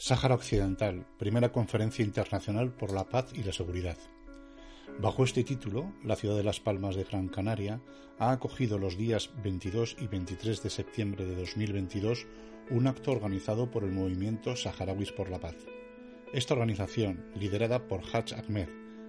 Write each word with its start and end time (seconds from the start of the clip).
Sáhara 0.00 0.36
Occidental, 0.36 1.04
primera 1.18 1.50
conferencia 1.50 2.04
internacional 2.04 2.70
por 2.70 2.92
la 2.92 3.08
paz 3.08 3.32
y 3.34 3.42
la 3.42 3.52
seguridad. 3.52 3.96
Bajo 5.00 5.24
este 5.24 5.42
título, 5.42 5.92
la 6.04 6.14
ciudad 6.14 6.36
de 6.36 6.44
Las 6.44 6.60
Palmas 6.60 6.94
de 6.94 7.02
Gran 7.02 7.26
Canaria 7.26 7.80
ha 8.20 8.30
acogido 8.30 8.78
los 8.78 8.96
días 8.96 9.30
22 9.42 9.96
y 9.98 10.06
23 10.06 10.62
de 10.62 10.70
septiembre 10.70 11.24
de 11.24 11.34
2022 11.34 12.28
un 12.70 12.86
acto 12.86 13.10
organizado 13.10 13.72
por 13.72 13.82
el 13.82 13.90
movimiento 13.90 14.54
Saharauis 14.54 15.10
por 15.10 15.30
la 15.30 15.40
Paz. 15.40 15.56
Esta 16.32 16.54
organización, 16.54 17.26
liderada 17.34 17.88
por 17.88 18.02
Haj 18.02 18.34
Ahmed, 18.34 18.68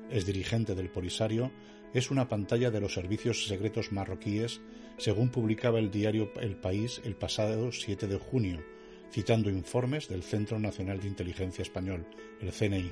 es 0.09 0.25
dirigente 0.25 0.73
del 0.73 0.89
Polisario, 0.89 1.51
es 1.93 2.09
una 2.09 2.27
pantalla 2.27 2.71
de 2.71 2.81
los 2.81 2.95
servicios 2.95 3.45
secretos 3.45 3.91
marroquíes, 3.91 4.59
según 4.97 5.29
publicaba 5.29 5.77
el 5.77 5.91
diario 5.91 6.31
El 6.41 6.55
País 6.55 6.99
el 7.05 7.15
pasado 7.15 7.71
7 7.71 8.07
de 8.07 8.17
junio, 8.17 8.63
citando 9.11 9.49
informes 9.49 10.07
del 10.07 10.23
Centro 10.23 10.59
Nacional 10.59 10.99
de 10.99 11.07
Inteligencia 11.07 11.61
Español, 11.61 12.05
el 12.41 12.51
CNI. 12.51 12.91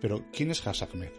Pero, 0.00 0.26
¿quién 0.32 0.50
es 0.50 0.66
Hash 0.66 0.82
Ahmed? 0.82 1.12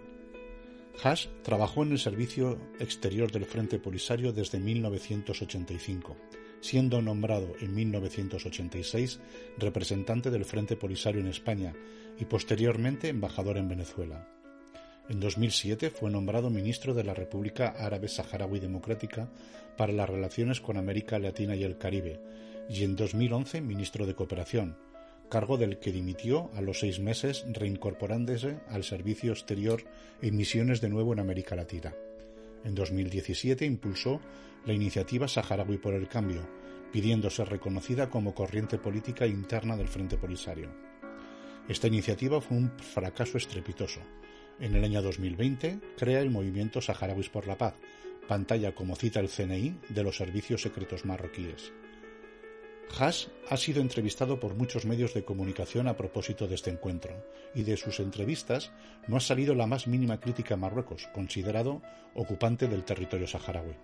Hash 1.03 1.27
trabajó 1.43 1.83
en 1.83 1.91
el 1.91 1.99
servicio 1.99 2.57
exterior 2.79 3.31
del 3.31 3.45
Frente 3.45 3.79
Polisario 3.79 4.31
desde 4.31 4.59
1985, 4.59 6.15
siendo 6.61 7.01
nombrado 7.01 7.53
en 7.59 7.73
1986 7.73 9.19
representante 9.57 10.31
del 10.31 10.45
Frente 10.45 10.75
Polisario 10.75 11.21
en 11.21 11.27
España 11.27 11.73
y 12.19 12.25
posteriormente 12.25 13.09
embajador 13.09 13.57
en 13.57 13.67
Venezuela. 13.67 14.27
En 15.07 15.19
2007 15.19 15.91
fue 15.91 16.09
nombrado 16.09 16.49
ministro 16.49 16.93
de 16.95 17.03
la 17.03 17.13
República 17.13 17.75
Árabe 17.77 18.07
Saharaui 18.07 18.59
Democrática 18.59 19.29
para 19.77 19.93
las 19.93 20.09
relaciones 20.09 20.61
con 20.61 20.77
América 20.77 21.19
Latina 21.19 21.55
y 21.55 21.63
el 21.63 21.77
Caribe, 21.77 22.19
y 22.69 22.83
en 22.83 22.95
2011 22.95 23.61
ministro 23.61 24.05
de 24.05 24.15
Cooperación, 24.15 24.77
cargo 25.29 25.57
del 25.57 25.79
que 25.79 25.91
dimitió 25.91 26.51
a 26.55 26.61
los 26.61 26.79
seis 26.79 26.99
meses 26.99 27.45
reincorporándose 27.51 28.59
al 28.69 28.83
servicio 28.83 29.31
exterior 29.31 29.83
en 30.21 30.35
misiones 30.35 30.81
de 30.81 30.89
nuevo 30.89 31.13
en 31.13 31.19
América 31.19 31.55
Latina. 31.55 31.93
En 32.63 32.75
2017 32.75 33.65
impulsó 33.65 34.19
la 34.65 34.73
iniciativa 34.73 35.27
Saharaui 35.27 35.77
por 35.77 35.93
el 35.93 36.07
Cambio, 36.07 36.47
pidiendo 36.91 37.29
ser 37.29 37.49
reconocida 37.49 38.09
como 38.09 38.33
corriente 38.33 38.77
política 38.77 39.27
interna 39.27 39.77
del 39.77 39.87
Frente 39.87 40.17
Polisario. 40.17 40.69
Esta 41.67 41.87
iniciativa 41.87 42.41
fue 42.41 42.57
un 42.57 42.71
fracaso 42.77 43.37
estrepitoso. 43.37 43.99
En 44.59 44.75
el 44.75 44.83
año 44.83 45.01
2020 45.01 45.79
crea 45.97 46.21
el 46.21 46.29
movimiento 46.29 46.81
Saharauis 46.81 47.29
por 47.29 47.47
la 47.47 47.57
Paz, 47.57 47.75
pantalla 48.27 48.73
como 48.73 48.95
cita 48.95 49.19
el 49.19 49.29
CNI 49.29 49.75
de 49.89 50.03
los 50.03 50.17
servicios 50.17 50.61
secretos 50.61 51.05
marroquíes. 51.05 51.73
Hash 52.97 53.27
ha 53.49 53.57
sido 53.57 53.81
entrevistado 53.81 54.39
por 54.39 54.55
muchos 54.55 54.85
medios 54.85 55.13
de 55.13 55.25
comunicación 55.25 55.87
a 55.87 55.97
propósito 55.97 56.47
de 56.47 56.55
este 56.55 56.69
encuentro, 56.69 57.13
y 57.53 57.63
de 57.63 57.77
sus 57.77 57.99
entrevistas 57.99 58.71
no 59.07 59.17
ha 59.17 59.19
salido 59.19 59.53
la 59.53 59.67
más 59.67 59.87
mínima 59.87 60.19
crítica 60.19 60.53
a 60.53 60.57
Marruecos, 60.57 61.07
considerado 61.13 61.81
ocupante 62.13 62.67
del 62.67 62.83
territorio 62.83 63.27
saharaui. 63.27 63.75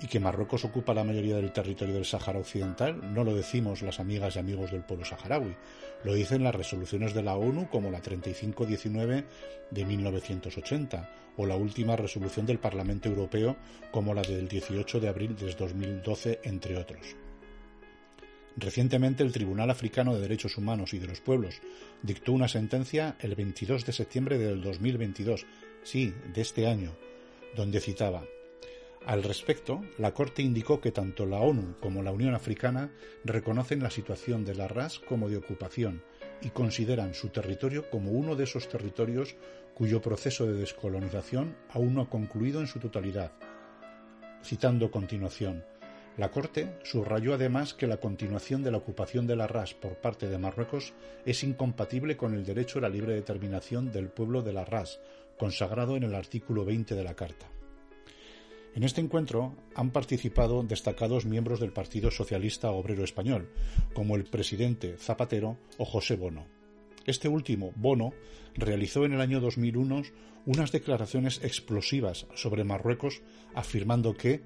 Y 0.00 0.06
que 0.06 0.20
Marruecos 0.20 0.64
ocupa 0.64 0.94
la 0.94 1.04
mayoría 1.04 1.36
del 1.36 1.52
territorio 1.52 1.94
del 1.94 2.04
Sáhara 2.04 2.38
Occidental 2.38 3.14
no 3.14 3.24
lo 3.24 3.34
decimos 3.34 3.82
las 3.82 4.00
amigas 4.00 4.36
y 4.36 4.38
amigos 4.38 4.70
del 4.70 4.84
pueblo 4.84 5.04
saharaui, 5.04 5.56
lo 6.04 6.14
dicen 6.14 6.42
las 6.42 6.54
resoluciones 6.54 7.14
de 7.14 7.22
la 7.22 7.36
ONU 7.36 7.68
como 7.68 7.90
la 7.90 8.00
3519 8.00 9.24
de 9.70 9.84
1980 9.84 11.10
o 11.36 11.46
la 11.46 11.56
última 11.56 11.96
resolución 11.96 12.46
del 12.46 12.58
Parlamento 12.58 13.08
Europeo 13.08 13.56
como 13.90 14.14
la 14.14 14.22
del 14.22 14.48
18 14.48 15.00
de 15.00 15.08
abril 15.08 15.36
de 15.36 15.52
2012, 15.52 16.40
entre 16.44 16.76
otros. 16.76 17.16
Recientemente 18.56 19.22
el 19.22 19.32
Tribunal 19.32 19.70
Africano 19.70 20.14
de 20.14 20.20
Derechos 20.20 20.56
Humanos 20.56 20.94
y 20.94 20.98
de 20.98 21.08
los 21.08 21.20
Pueblos 21.20 21.60
dictó 22.02 22.32
una 22.32 22.48
sentencia 22.48 23.16
el 23.20 23.34
22 23.34 23.84
de 23.84 23.92
septiembre 23.92 24.38
del 24.38 24.62
2022, 24.62 25.44
sí, 25.82 26.14
de 26.32 26.40
este 26.40 26.66
año, 26.66 26.92
donde 27.56 27.80
citaba 27.80 28.24
al 29.06 29.22
respecto, 29.22 29.84
la 29.98 30.14
Corte 30.14 30.40
indicó 30.40 30.80
que 30.80 30.90
tanto 30.90 31.26
la 31.26 31.38
ONU 31.38 31.74
como 31.78 32.02
la 32.02 32.10
Unión 32.10 32.34
Africana 32.34 32.90
reconocen 33.22 33.82
la 33.82 33.90
situación 33.90 34.46
de 34.46 34.54
la 34.54 34.66
RAS 34.66 34.98
como 34.98 35.28
de 35.28 35.36
ocupación 35.36 36.02
y 36.40 36.48
consideran 36.48 37.12
su 37.12 37.28
territorio 37.28 37.90
como 37.90 38.12
uno 38.12 38.34
de 38.34 38.44
esos 38.44 38.66
territorios 38.66 39.36
cuyo 39.74 40.00
proceso 40.00 40.46
de 40.46 40.54
descolonización 40.54 41.54
aún 41.68 41.94
no 41.94 42.00
ha 42.00 42.08
concluido 42.08 42.60
en 42.60 42.66
su 42.66 42.78
totalidad. 42.78 43.32
Citando 44.42 44.86
a 44.86 44.90
continuación, 44.90 45.64
la 46.16 46.30
Corte 46.30 46.78
subrayó 46.84 47.34
además 47.34 47.74
que 47.74 47.88
la 47.88 47.96
continuación 47.96 48.62
de 48.62 48.70
la 48.70 48.78
ocupación 48.78 49.26
de 49.26 49.34
la 49.34 49.48
RAS 49.48 49.74
por 49.74 49.96
parte 49.96 50.28
de 50.28 50.38
Marruecos 50.38 50.92
es 51.26 51.42
incompatible 51.42 52.16
con 52.16 52.34
el 52.34 52.44
derecho 52.44 52.78
a 52.78 52.82
la 52.82 52.88
libre 52.88 53.14
determinación 53.14 53.90
del 53.90 54.08
pueblo 54.08 54.42
de 54.42 54.52
la 54.52 54.64
RAS, 54.64 55.00
consagrado 55.38 55.96
en 55.96 56.04
el 56.04 56.14
artículo 56.14 56.64
20 56.64 56.94
de 56.94 57.02
la 57.02 57.14
Carta. 57.14 57.48
En 58.76 58.84
este 58.84 59.00
encuentro 59.00 59.56
han 59.74 59.90
participado 59.90 60.62
destacados 60.62 61.26
miembros 61.26 61.58
del 61.60 61.72
Partido 61.72 62.10
Socialista 62.10 62.70
Obrero 62.70 63.02
Español, 63.04 63.48
como 63.92 64.14
el 64.14 64.24
presidente 64.24 64.96
Zapatero 64.98 65.58
o 65.78 65.84
José 65.84 66.16
Bono. 66.16 66.46
Este 67.06 67.28
último, 67.28 67.72
Bono, 67.76 68.12
realizó 68.54 69.04
en 69.04 69.14
el 69.14 69.20
año 69.20 69.40
2001 69.40 70.02
unas 70.46 70.72
declaraciones 70.72 71.42
explosivas 71.42 72.26
sobre 72.34 72.64
Marruecos, 72.64 73.22
afirmando 73.54 74.14
que 74.14 74.42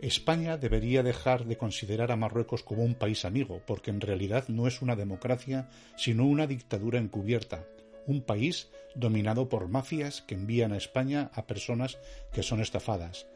España 0.00 0.58
debería 0.58 1.02
dejar 1.02 1.46
de 1.46 1.56
considerar 1.56 2.12
a 2.12 2.16
Marruecos 2.16 2.62
como 2.62 2.82
un 2.82 2.94
país 2.94 3.24
amigo, 3.24 3.62
porque 3.66 3.90
en 3.90 4.00
realidad 4.02 4.44
no 4.48 4.66
es 4.66 4.82
una 4.82 4.94
democracia, 4.94 5.68
sino 5.96 6.26
una 6.26 6.46
dictadura 6.46 6.98
encubierta, 6.98 7.64
un 8.06 8.20
país 8.20 8.68
dominado 8.94 9.48
por 9.48 9.68
mafias 9.68 10.20
que 10.22 10.34
envían 10.34 10.72
a 10.72 10.76
España 10.76 11.30
a 11.34 11.46
personas 11.46 11.98
que 12.32 12.42
son 12.42 12.60
estafadas. 12.60 13.26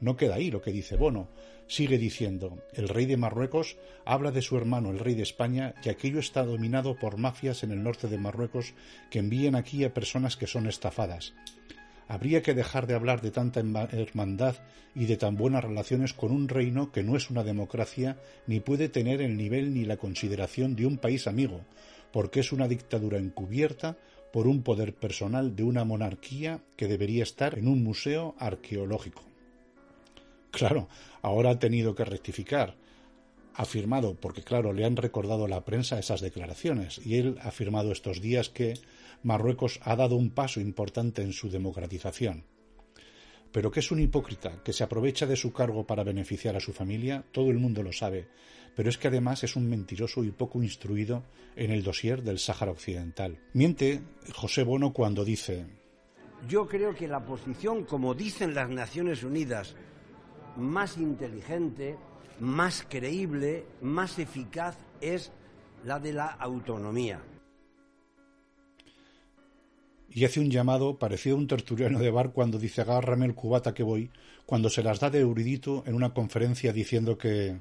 No 0.00 0.16
queda 0.16 0.36
ahí 0.36 0.50
lo 0.50 0.62
que 0.62 0.72
dice 0.72 0.96
Bono. 0.96 1.28
Sigue 1.66 1.98
diciendo, 1.98 2.58
el 2.72 2.88
rey 2.88 3.06
de 3.06 3.16
Marruecos 3.16 3.76
habla 4.04 4.30
de 4.30 4.42
su 4.42 4.56
hermano 4.56 4.90
el 4.90 4.98
rey 4.98 5.14
de 5.14 5.22
España 5.22 5.74
y 5.84 5.88
aquello 5.88 6.18
está 6.18 6.44
dominado 6.44 6.96
por 6.96 7.16
mafias 7.16 7.62
en 7.62 7.70
el 7.70 7.82
norte 7.82 8.08
de 8.08 8.18
Marruecos 8.18 8.74
que 9.10 9.20
envían 9.20 9.54
aquí 9.54 9.84
a 9.84 9.94
personas 9.94 10.36
que 10.36 10.46
son 10.46 10.66
estafadas. 10.66 11.34
Habría 12.10 12.42
que 12.42 12.54
dejar 12.54 12.88
de 12.88 12.94
hablar 12.94 13.20
de 13.20 13.30
tanta 13.30 13.60
hermandad 13.60 14.56
y 14.96 15.06
de 15.06 15.16
tan 15.16 15.36
buenas 15.36 15.62
relaciones 15.62 16.12
con 16.12 16.32
un 16.32 16.48
reino 16.48 16.90
que 16.90 17.04
no 17.04 17.16
es 17.16 17.30
una 17.30 17.44
democracia 17.44 18.18
ni 18.48 18.58
puede 18.58 18.88
tener 18.88 19.22
el 19.22 19.36
nivel 19.36 19.72
ni 19.72 19.84
la 19.84 19.96
consideración 19.96 20.74
de 20.74 20.86
un 20.86 20.98
país 20.98 21.28
amigo, 21.28 21.60
porque 22.12 22.40
es 22.40 22.50
una 22.50 22.66
dictadura 22.66 23.18
encubierta 23.18 23.96
por 24.32 24.48
un 24.48 24.64
poder 24.64 24.92
personal 24.92 25.54
de 25.54 25.62
una 25.62 25.84
monarquía 25.84 26.58
que 26.76 26.88
debería 26.88 27.22
estar 27.22 27.56
en 27.56 27.68
un 27.68 27.84
museo 27.84 28.34
arqueológico. 28.40 29.22
Claro, 30.50 30.88
ahora 31.22 31.50
ha 31.50 31.58
tenido 31.60 31.94
que 31.94 32.04
rectificar. 32.04 32.74
Ha 33.54 33.62
afirmado, 33.62 34.16
porque 34.16 34.42
claro, 34.42 34.72
le 34.72 34.84
han 34.84 34.96
recordado 34.96 35.44
a 35.44 35.48
la 35.48 35.64
prensa 35.64 36.00
esas 36.00 36.20
declaraciones, 36.20 37.00
y 37.06 37.18
él 37.18 37.36
ha 37.40 37.48
afirmado 37.50 37.92
estos 37.92 38.20
días 38.20 38.48
que 38.48 38.74
Marruecos 39.22 39.80
ha 39.82 39.96
dado 39.96 40.16
un 40.16 40.30
paso 40.30 40.60
importante 40.60 41.22
en 41.22 41.32
su 41.32 41.50
democratización. 41.50 42.44
Pero 43.52 43.70
que 43.70 43.80
es 43.80 43.90
un 43.90 44.00
hipócrita 44.00 44.62
que 44.62 44.72
se 44.72 44.84
aprovecha 44.84 45.26
de 45.26 45.36
su 45.36 45.52
cargo 45.52 45.86
para 45.86 46.04
beneficiar 46.04 46.56
a 46.56 46.60
su 46.60 46.72
familia, 46.72 47.24
todo 47.32 47.50
el 47.50 47.58
mundo 47.58 47.82
lo 47.82 47.92
sabe, 47.92 48.28
pero 48.76 48.88
es 48.88 48.96
que 48.96 49.08
además 49.08 49.44
es 49.44 49.56
un 49.56 49.68
mentiroso 49.68 50.24
y 50.24 50.30
poco 50.30 50.62
instruido 50.62 51.24
en 51.56 51.70
el 51.70 51.82
dossier 51.82 52.22
del 52.22 52.38
Sáhara 52.38 52.72
Occidental. 52.72 53.38
Miente 53.52 54.02
José 54.34 54.62
Bono 54.62 54.92
cuando 54.92 55.24
dice 55.24 55.66
Yo 56.48 56.66
creo 56.66 56.94
que 56.94 57.08
la 57.08 57.24
posición, 57.24 57.84
como 57.84 58.14
dicen 58.14 58.54
las 58.54 58.70
Naciones 58.70 59.24
Unidas, 59.24 59.74
más 60.56 60.96
inteligente, 60.96 61.96
más 62.38 62.86
creíble, 62.88 63.66
más 63.82 64.18
eficaz 64.18 64.78
es 65.00 65.32
la 65.84 65.98
de 65.98 66.12
la 66.12 66.26
autonomía 66.26 67.20
y 70.10 70.24
hace 70.24 70.40
un 70.40 70.50
llamado 70.50 70.98
parecido 70.98 71.36
a 71.36 71.38
un 71.38 71.46
tertuliano 71.46 71.98
de 71.98 72.10
bar 72.10 72.32
cuando 72.32 72.58
dice 72.58 72.80
agárrame 72.80 73.26
el 73.26 73.34
cubata 73.34 73.74
que 73.74 73.82
voy, 73.82 74.10
cuando 74.44 74.68
se 74.68 74.82
las 74.82 75.00
da 75.00 75.10
de 75.10 75.20
erudido 75.20 75.84
en 75.86 75.94
una 75.94 76.12
conferencia 76.12 76.72
diciendo 76.72 77.16
que... 77.16 77.58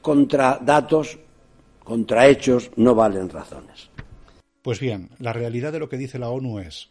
Contra 0.00 0.58
datos 0.62 1.18
contra 1.88 2.28
hechos 2.28 2.70
no 2.76 2.94
valen 2.94 3.30
razones. 3.30 3.90
Pues 4.60 4.78
bien, 4.78 5.08
la 5.18 5.32
realidad 5.32 5.72
de 5.72 5.78
lo 5.78 5.88
que 5.88 5.96
dice 5.96 6.18
la 6.18 6.28
ONU 6.28 6.58
es 6.58 6.90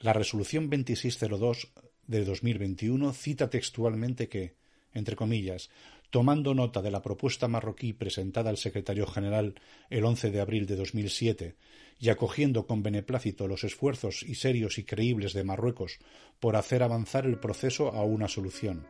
la 0.00 0.12
resolución 0.12 0.68
2602 0.68 1.72
de 2.06 2.24
2021 2.24 3.12
cita 3.14 3.48
textualmente 3.48 4.28
que, 4.28 4.56
entre 4.92 5.16
comillas, 5.16 5.70
tomando 6.10 6.54
nota 6.54 6.82
de 6.82 6.90
la 6.90 7.02
propuesta 7.02 7.48
marroquí 7.48 7.92
presentada 7.92 8.50
al 8.50 8.56
secretario 8.56 9.06
general 9.06 9.54
el 9.90 10.04
11 10.04 10.30
de 10.30 10.40
abril 10.40 10.66
de 10.66 10.76
2007 10.76 11.56
y 12.00 12.08
acogiendo 12.08 12.66
con 12.66 12.82
beneplácito 12.82 13.48
los 13.48 13.64
esfuerzos 13.64 14.22
y 14.22 14.36
serios 14.36 14.78
y 14.78 14.84
creíbles 14.84 15.32
de 15.32 15.44
Marruecos 15.44 15.98
por 16.40 16.56
hacer 16.56 16.82
avanzar 16.82 17.26
el 17.26 17.38
proceso 17.38 17.88
a 17.88 18.04
una 18.04 18.28
solución. 18.28 18.86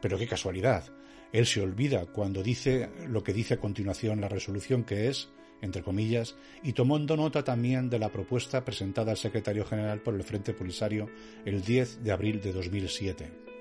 Pero 0.00 0.18
qué 0.18 0.26
casualidad. 0.26 0.92
Él 1.32 1.46
se 1.46 1.62
olvida 1.62 2.06
cuando 2.06 2.42
dice 2.42 2.90
lo 3.08 3.24
que 3.24 3.32
dice 3.32 3.54
a 3.54 3.60
continuación 3.60 4.20
la 4.20 4.28
resolución 4.28 4.84
que 4.84 5.08
es, 5.08 5.30
entre 5.62 5.82
comillas, 5.82 6.36
y 6.62 6.74
tomando 6.74 7.16
nota 7.16 7.42
también 7.42 7.88
de 7.88 7.98
la 7.98 8.10
propuesta 8.10 8.64
presentada 8.64 9.12
al 9.12 9.16
secretario 9.16 9.64
general 9.64 10.02
por 10.02 10.14
el 10.14 10.24
Frente 10.24 10.52
Polisario 10.52 11.08
el 11.46 11.62
10 11.62 12.04
de 12.04 12.12
abril 12.12 12.40
de 12.42 12.52
2007. 12.52 13.51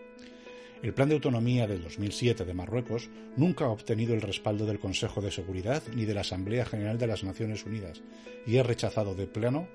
El 0.81 0.95
Plan 0.95 1.10
de 1.10 1.16
Autonomía 1.16 1.68
del 1.68 1.83
2007 1.83 2.44
de 2.44 2.56
Marruecos 2.56 3.07
nunca 3.38 3.66
ha 3.66 3.69
obtenido 3.69 4.16
el 4.16 4.22
respaldo 4.22 4.66
del 4.66 4.80
Consejo 4.80 5.22
de 5.22 5.30
Seguridad 5.30 5.83
ni 5.95 6.06
de 6.06 6.16
la 6.16 6.22
Asamblea 6.22 6.66
General 6.66 6.98
de 6.98 7.06
las 7.06 7.24
Naciones 7.24 7.68
Unidas 7.68 8.01
y 8.48 8.57
es 8.57 8.66
rechazado 8.66 9.13
de 9.13 9.28
plano 9.28 9.68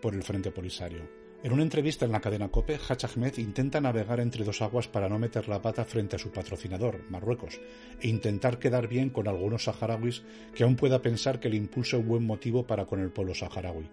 por 0.00 0.14
el 0.14 0.22
Frente 0.22 0.50
Polisario. 0.50 1.02
En 1.42 1.52
una 1.52 1.62
entrevista 1.62 2.06
en 2.06 2.12
la 2.12 2.22
cadena 2.22 2.48
COPE, 2.48 2.80
Hach 2.88 3.04
Ahmed 3.04 3.36
intenta 3.36 3.80
navegar 3.82 4.20
entre 4.20 4.42
dos 4.42 4.62
aguas 4.62 4.88
para 4.88 5.10
no 5.10 5.18
meter 5.18 5.48
la 5.50 5.60
pata 5.60 5.84
frente 5.84 6.16
a 6.16 6.18
su 6.18 6.30
patrocinador, 6.30 7.04
Marruecos, 7.10 7.60
e 8.00 8.08
intentar 8.08 8.58
quedar 8.58 8.88
bien 8.88 9.10
con 9.10 9.28
algunos 9.28 9.64
saharauis 9.64 10.24
que 10.54 10.64
aún 10.64 10.76
pueda 10.76 11.02
pensar 11.02 11.40
que 11.40 11.50
le 11.50 11.56
impulsa 11.56 11.98
un 11.98 12.08
buen 12.08 12.24
motivo 12.24 12.66
para 12.66 12.86
con 12.86 13.00
el 13.00 13.10
pueblo 13.10 13.34
saharaui. 13.34 13.88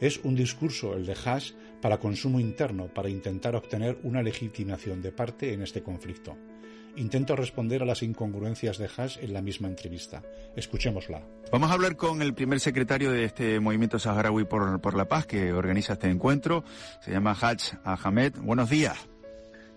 Es 0.00 0.18
un 0.24 0.36
discurso, 0.36 0.94
el 0.94 1.06
de 1.06 1.16
Hash, 1.24 1.52
para 1.82 1.98
consumo 1.98 2.38
interno, 2.38 2.86
para 2.86 3.08
intentar 3.08 3.56
obtener 3.56 3.98
una 4.02 4.22
legitimación 4.22 5.02
de 5.02 5.12
parte 5.12 5.52
en 5.52 5.62
este 5.62 5.82
conflicto. 5.82 6.36
Intento 6.96 7.36
responder 7.36 7.82
a 7.82 7.86
las 7.86 8.02
incongruencias 8.02 8.78
de 8.78 8.88
Hash 8.96 9.18
en 9.22 9.32
la 9.32 9.42
misma 9.42 9.68
entrevista. 9.68 10.22
Escuchémosla. 10.56 11.22
Vamos 11.52 11.70
a 11.70 11.74
hablar 11.74 11.96
con 11.96 12.22
el 12.22 12.34
primer 12.34 12.58
secretario 12.58 13.12
de 13.12 13.24
este 13.24 13.60
movimiento 13.60 13.98
saharaui 13.98 14.44
por, 14.44 14.96
la 14.96 15.04
paz 15.04 15.26
que 15.26 15.52
organiza 15.52 15.92
este 15.92 16.10
encuentro. 16.10 16.64
Se 17.00 17.12
llama 17.12 17.36
Hach 17.40 17.74
Ahmed. 17.84 18.34
Buenos 18.40 18.68
días. 18.70 19.08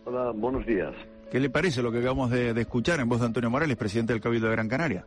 Hola, 0.05 0.31
buenos 0.31 0.65
días. 0.65 0.93
¿Qué 1.31 1.39
le 1.39 1.49
parece 1.49 1.81
lo 1.81 1.91
que 1.91 1.99
acabamos 1.99 2.31
de, 2.31 2.59
escuchar 2.59 2.99
en 2.99 3.07
voz 3.07 3.19
de 3.19 3.27
Antonio 3.27 3.49
Morales, 3.49 3.77
presidente 3.77 4.13
del 4.13 4.21
Cabildo 4.21 4.47
de 4.47 4.53
Gran 4.53 4.67
Canaria? 4.67 5.05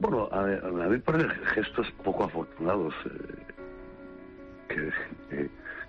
Bueno, 0.00 0.28
a, 0.32 0.40
a 0.40 0.70
mí 0.70 0.90
me 0.90 0.98
parecen 0.98 1.30
gestos 1.54 1.86
poco 2.02 2.24
afortunados. 2.24 2.94
Eh, 3.06 3.53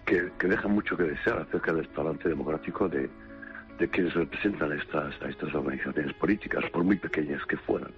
que, 0.06 0.32
que, 0.38 0.48
deja 0.48 0.68
mucho 0.68 0.96
que 0.96 1.04
desear 1.04 1.40
acerca 1.40 1.74
del 1.74 1.88
talante 1.90 2.30
democrático 2.30 2.88
de, 2.88 3.10
de 3.80 3.88
quienes 3.90 4.14
representan 4.14 4.72
estas, 4.74 5.22
a 5.22 5.30
estas 5.30 5.54
organizaciones 5.54 6.14
políticas, 6.14 6.64
por 6.72 6.84
muy 6.84 6.98
pequeñas 6.98 7.44
que 7.46 7.58
fueran. 7.58 7.92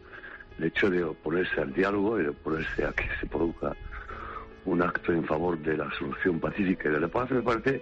El 0.57 0.65
hecho 0.65 0.89
de 0.89 1.03
oponerse 1.03 1.61
al 1.61 1.73
diálogo 1.73 2.19
y 2.19 2.23
de 2.23 2.29
oponerse 2.29 2.85
a 2.85 2.91
que 2.91 3.05
se 3.19 3.27
produzca 3.27 3.75
un 4.65 4.81
acto 4.81 5.13
en 5.13 5.23
favor 5.23 5.57
de 5.59 5.77
la 5.77 5.89
solución 5.97 6.39
pacífica 6.39 6.89
y 6.89 6.91
de 6.91 6.99
la 6.99 7.07
paz 7.07 7.31
me 7.31 7.41
parece 7.41 7.81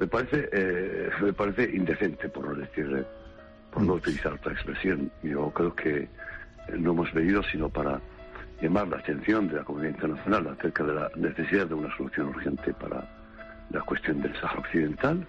me 0.00 0.06
parece 0.08 0.48
eh, 0.52 1.08
me 1.22 1.32
parece 1.32 1.70
indecente 1.72 2.28
por 2.28 2.48
no 2.48 2.54
decir 2.56 3.06
por 3.70 3.82
no 3.82 3.94
utilizar 3.94 4.32
otra 4.32 4.52
expresión 4.52 5.12
yo 5.22 5.50
creo 5.50 5.74
que 5.76 6.08
no 6.76 6.90
hemos 6.90 7.12
venido 7.12 7.40
sino 7.44 7.68
para 7.68 8.00
llamar 8.60 8.88
la 8.88 8.98
atención 8.98 9.48
de 9.48 9.56
la 9.56 9.64
comunidad 9.64 9.94
internacional 9.94 10.46
acerca 10.48 10.84
de 10.84 10.94
la 10.94 11.10
necesidad 11.16 11.66
de 11.66 11.74
una 11.74 11.94
solución 11.96 12.28
urgente 12.28 12.72
para 12.74 13.08
la 13.70 13.80
cuestión 13.82 14.20
del 14.22 14.34
Sahara 14.34 14.60
Occidental. 14.60 15.26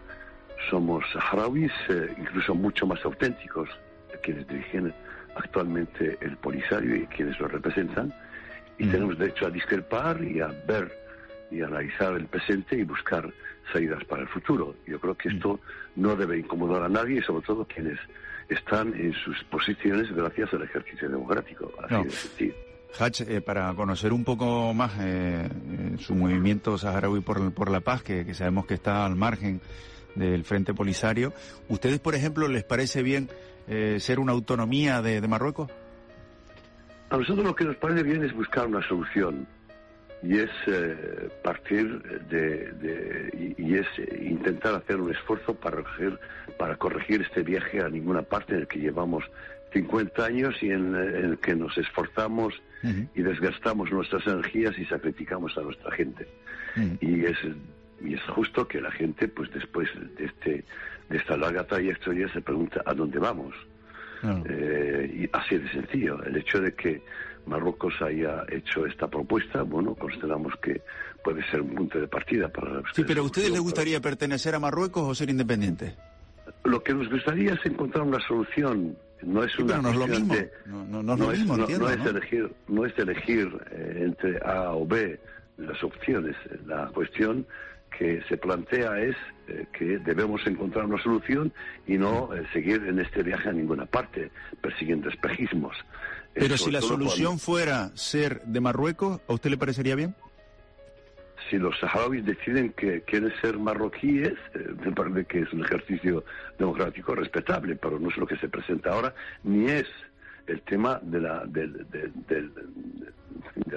Somos 0.69 1.03
saharauis, 1.11 1.71
eh, 1.89 2.13
incluso 2.17 2.55
mucho 2.55 2.87
más 2.87 3.03
auténticos, 3.03 3.69
quienes 4.23 4.47
dirigen 4.47 4.93
actualmente 5.35 6.17
el 6.21 6.37
Polisario 6.37 6.95
y 6.95 7.05
quienes 7.07 7.39
lo 7.39 7.47
representan, 7.47 8.13
y 8.77 8.87
tenemos 8.87 9.17
derecho 9.17 9.47
a 9.47 9.49
discrepar 9.49 10.21
y 10.23 10.41
a 10.41 10.47
ver 10.67 10.91
y 11.51 11.61
analizar 11.61 12.13
el 12.13 12.25
presente 12.25 12.77
y 12.77 12.83
buscar 12.83 13.31
salidas 13.71 14.03
para 14.05 14.23
el 14.23 14.27
futuro. 14.27 14.75
Yo 14.87 14.99
creo 14.99 15.15
que 15.15 15.29
esto 15.29 15.59
no 15.95 16.15
debe 16.15 16.39
incomodar 16.39 16.83
a 16.83 16.89
nadie, 16.89 17.21
sobre 17.21 17.45
todo 17.45 17.65
quienes 17.65 17.99
están 18.49 18.93
en 18.93 19.13
sus 19.13 19.43
posiciones 19.45 20.11
gracias 20.11 20.53
al 20.53 20.63
ejercicio 20.63 21.09
democrático. 21.09 21.71
Así 21.83 22.03
de 22.03 22.55
Hach, 22.97 23.21
eh, 23.21 23.41
para 23.41 23.73
conocer 23.73 24.13
un 24.13 24.23
poco 24.23 24.73
más 24.73 24.93
eh, 25.01 25.49
eh, 25.49 25.95
su 25.99 26.15
movimiento 26.15 26.77
saharaui 26.77 27.19
por, 27.19 27.53
por 27.53 27.69
la 27.69 27.81
paz, 27.81 28.01
que, 28.03 28.33
sabemos 28.33 28.65
que 28.65 28.75
está 28.75 29.05
al 29.05 29.15
margen 29.15 29.59
del 30.15 30.45
Frente 30.45 30.73
Polisario, 30.73 31.33
¿ustedes, 31.67 31.99
por 31.99 32.15
ejemplo, 32.15 32.47
les 32.47 32.63
parece 32.63 33.03
bien 33.03 33.29
ser 33.67 34.19
una 34.19 34.31
autonomía 34.31 35.01
de, 35.01 35.27
Marruecos? 35.27 35.71
A 37.09 37.17
nosotros 37.17 37.45
lo 37.45 37.55
que 37.55 37.65
nos 37.65 37.75
parece 37.77 38.03
bien 38.03 38.23
es 38.23 38.31
buscar 38.33 38.67
una 38.67 38.87
solución 38.87 39.47
y 40.21 40.37
es 40.37 40.49
partir 41.43 42.01
de, 42.29 43.55
y, 43.57 43.75
es 43.75 43.87
intentar 44.21 44.75
hacer 44.75 45.01
un 45.01 45.11
esfuerzo 45.11 45.53
para 45.55 45.83
corregir, 45.83 46.19
para 46.57 46.77
corregir 46.77 47.23
este 47.23 47.41
viaje 47.41 47.81
a 47.81 47.89
ninguna 47.89 48.21
parte 48.21 48.53
en 48.53 48.61
el 48.61 48.67
que 48.67 48.79
llevamos 48.79 49.25
50 49.75 50.25
años 50.25 50.55
y 50.61 50.69
en, 50.69 50.95
el 50.95 51.37
que 51.39 51.55
nos 51.55 51.77
esforzamos 51.77 52.53
y 53.13 53.21
desgastamos 53.21 53.91
nuestras 53.91 54.25
energías 54.27 54.77
y 54.77 54.85
sacrificamos 54.85 55.57
a 55.57 55.61
nuestra 55.61 55.91
gente. 55.91 56.27
Y 57.01 57.25
es 57.25 57.37
y 58.03 58.13
es 58.13 58.21
justo 58.23 58.67
que 58.67 58.81
la 58.81 58.91
gente, 58.91 59.27
pues 59.27 59.49
después 59.51 59.89
de 60.17 60.25
este 60.25 60.65
de 61.09 61.17
esta 61.17 61.37
larga 61.37 61.63
trayectoria, 61.65 62.31
se 62.33 62.41
pregunta 62.41 62.81
a 62.85 62.93
dónde 62.93 63.19
vamos. 63.19 63.53
Eh, 64.49 65.21
y 65.21 65.29
así 65.37 65.57
de 65.57 65.69
sencillo. 65.69 66.23
El 66.23 66.37
hecho 66.37 66.59
de 66.59 66.73
que 66.73 67.03
Marruecos 67.45 67.93
haya 68.01 68.43
hecho 68.49 68.85
esta 68.87 69.07
propuesta, 69.07 69.61
bueno, 69.61 69.93
consideramos 69.93 70.53
que 70.61 70.81
puede 71.23 71.47
ser 71.51 71.61
un 71.61 71.75
punto 71.75 71.99
de 71.99 72.07
partida 72.07 72.47
para 72.49 72.73
la 72.73 72.83
Sí, 72.93 73.03
pero 73.05 73.21
¿a 73.21 73.25
ustedes 73.25 73.51
les 73.51 73.59
gustaría 73.59 74.01
pertenecer 74.01 74.55
a 74.55 74.59
Marruecos 74.59 75.03
o 75.07 75.13
ser 75.13 75.29
independientes? 75.29 75.93
Lo 76.65 76.83
que 76.83 76.93
nos 76.93 77.09
gustaría 77.09 77.53
es 77.53 77.65
encontrar 77.65 78.03
una 78.03 78.19
solución. 78.27 78.97
No 79.21 79.43
es 79.43 79.57
una 79.57 79.81
no 79.81 79.89
es 79.89 79.95
lo 79.95 80.07
mismo. 80.07 80.35
no, 80.67 81.31
es, 81.31 82.05
elegir 82.05 82.51
no 82.67 82.85
es 82.85 82.97
elegir 82.97 83.47
eh, 83.71 84.01
entre 84.03 84.37
A 84.45 84.71
o 84.73 84.85
B 84.85 85.19
las 85.57 85.81
opciones. 85.83 86.35
La 86.65 86.87
cuestión 86.87 87.45
que 87.97 88.21
se 88.27 88.37
plantea 88.37 88.99
es 88.99 89.15
eh, 89.47 89.65
que 89.71 89.99
debemos 89.99 90.45
encontrar 90.45 90.85
una 90.85 91.01
solución 91.01 91.53
y 91.87 91.97
no 91.97 92.33
eh, 92.33 92.43
seguir 92.51 92.83
en 92.87 92.99
este 92.99 93.23
viaje 93.23 93.49
a 93.49 93.53
ninguna 93.53 93.85
parte 93.85 94.31
persiguiendo 94.61 95.09
espejismos. 95.09 95.75
Pero 96.33 96.57
si 96.57 96.71
la 96.71 96.81
solución 96.81 97.39
fuera 97.39 97.91
ser 97.95 98.41
de 98.41 98.59
Marruecos 98.59 99.21
a 99.27 99.33
usted 99.33 99.49
le 99.49 99.57
parecería 99.57 99.95
bien 99.95 100.13
si 101.49 101.57
los 101.57 101.77
saharauis 101.79 102.25
deciden 102.25 102.73
que 102.73 103.01
quieren 103.01 103.33
ser 103.41 103.57
marroquíes, 103.57 104.33
eh, 104.53 104.73
me 104.83 104.91
parece 104.91 105.25
que 105.25 105.39
es 105.41 105.53
un 105.53 105.63
ejercicio 105.63 106.23
democrático 106.57 107.15
respetable, 107.15 107.75
pero 107.75 107.99
no 107.99 108.09
es 108.09 108.17
lo 108.17 108.25
que 108.25 108.37
se 108.37 108.49
presenta 108.49 108.91
ahora, 108.91 109.13
ni 109.43 109.69
es 109.69 109.87
el 110.47 110.61
tema 110.61 110.99
de 111.01 111.21
la, 111.21 111.45
de, 111.45 111.69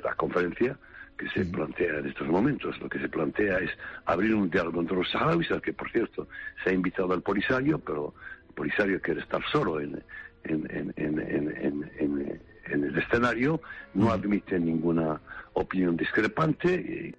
la 0.02 0.14
conferencia 0.14 0.78
que 1.16 1.28
se 1.30 1.44
plantea 1.46 1.98
en 1.98 2.06
estos 2.06 2.28
momentos. 2.28 2.78
Lo 2.80 2.88
que 2.88 3.00
se 3.00 3.08
plantea 3.08 3.58
es 3.58 3.70
abrir 4.04 4.34
un 4.34 4.50
diálogo 4.50 4.80
entre 4.80 4.96
los 4.96 5.10
saharauis, 5.10 5.50
al 5.50 5.62
que, 5.62 5.72
por 5.72 5.90
cierto, 5.90 6.28
se 6.62 6.70
ha 6.70 6.72
invitado 6.72 7.12
al 7.12 7.22
Polisario, 7.22 7.78
pero 7.78 8.14
el 8.48 8.54
Polisario 8.54 9.00
quiere 9.00 9.20
estar 9.20 9.42
solo 9.50 9.80
en, 9.80 10.02
en, 10.44 10.92
en, 10.96 12.30
en 12.70 12.84
el 12.84 12.98
escenario, 12.98 13.60
no 13.94 14.10
admite 14.10 14.58
ninguna 14.58 15.20
opinión 15.54 15.96
discrepante. 15.96 17.14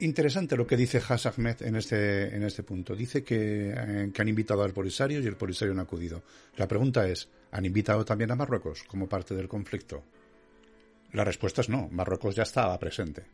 Interesante 0.00 0.56
lo 0.56 0.66
que 0.66 0.78
dice 0.78 1.02
Has 1.06 1.26
Ahmed 1.26 1.60
en 1.60 1.76
este, 1.76 2.34
en 2.34 2.42
este 2.42 2.62
punto. 2.62 2.96
Dice 2.96 3.22
que, 3.22 3.70
eh, 3.76 4.10
que, 4.12 4.22
han 4.22 4.28
invitado 4.28 4.62
al 4.62 4.72
Polisario 4.72 5.20
y 5.20 5.26
el 5.26 5.36
Polisario 5.36 5.74
no 5.74 5.80
ha 5.80 5.84
acudido. 5.84 6.22
La 6.56 6.66
pregunta 6.66 7.06
es, 7.06 7.28
¿han 7.52 7.66
invitado 7.66 8.02
también 8.02 8.30
a 8.30 8.36
Marruecos 8.36 8.82
como 8.84 9.08
parte 9.08 9.34
del 9.34 9.46
conflicto? 9.46 10.02
La 11.12 11.22
respuesta 11.22 11.60
es 11.60 11.68
no, 11.68 11.88
Marruecos 11.90 12.34
ya 12.34 12.44
estaba 12.44 12.78
presente. 12.78 13.24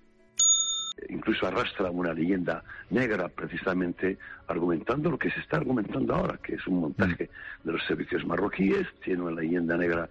Incluso 1.08 1.46
arrastra 1.46 1.88
una 1.90 2.12
leyenda 2.12 2.64
negra 2.90 3.28
precisamente 3.28 4.18
argumentando 4.48 5.10
lo 5.10 5.18
que 5.18 5.30
se 5.30 5.38
está 5.40 5.58
argumentando 5.58 6.16
ahora, 6.16 6.38
que 6.42 6.56
es 6.56 6.66
un 6.66 6.80
montaje 6.80 7.30
mm. 7.62 7.66
de 7.66 7.72
los 7.72 7.86
servicios 7.86 8.26
marroquíes, 8.26 8.88
tiene 9.04 9.22
una 9.22 9.40
leyenda 9.40 9.76
negra 9.76 10.08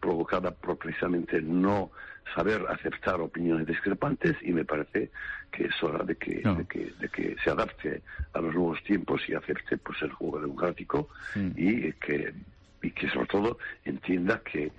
provocada 0.00 0.52
por 0.52 0.78
precisamente 0.78 1.42
no 1.42 1.90
saber 2.34 2.64
aceptar 2.68 3.20
opiniones 3.20 3.66
discrepantes 3.66 4.36
y 4.42 4.52
me 4.52 4.64
parece 4.64 5.10
que 5.50 5.66
es 5.66 5.82
hora 5.82 6.04
de 6.04 6.16
que, 6.16 6.42
de 6.42 7.08
que, 7.08 7.36
se 7.42 7.50
adapte 7.50 8.02
a 8.32 8.40
los 8.40 8.54
nuevos 8.54 8.82
tiempos 8.84 9.22
y 9.28 9.34
acepte 9.34 9.76
pues 9.78 10.00
el 10.02 10.12
juego 10.12 10.40
democrático 10.40 11.08
y 11.56 11.92
que 11.92 12.34
y 12.82 12.90
que 12.90 13.08
sobre 13.10 13.26
todo 13.26 13.58
entienda 13.84 14.40
que 14.40 14.70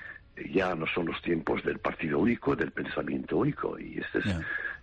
ya 0.53 0.74
no 0.75 0.88
son 0.88 1.08
los 1.08 1.22
tiempos 1.22 1.63
del 1.63 1.79
partido 1.79 2.20
único, 2.20 2.56
del 2.56 2.72
pensamiento 2.72 3.38
único. 3.38 3.77
Y 3.79 4.00
esta 4.00 4.20
es 4.20 4.36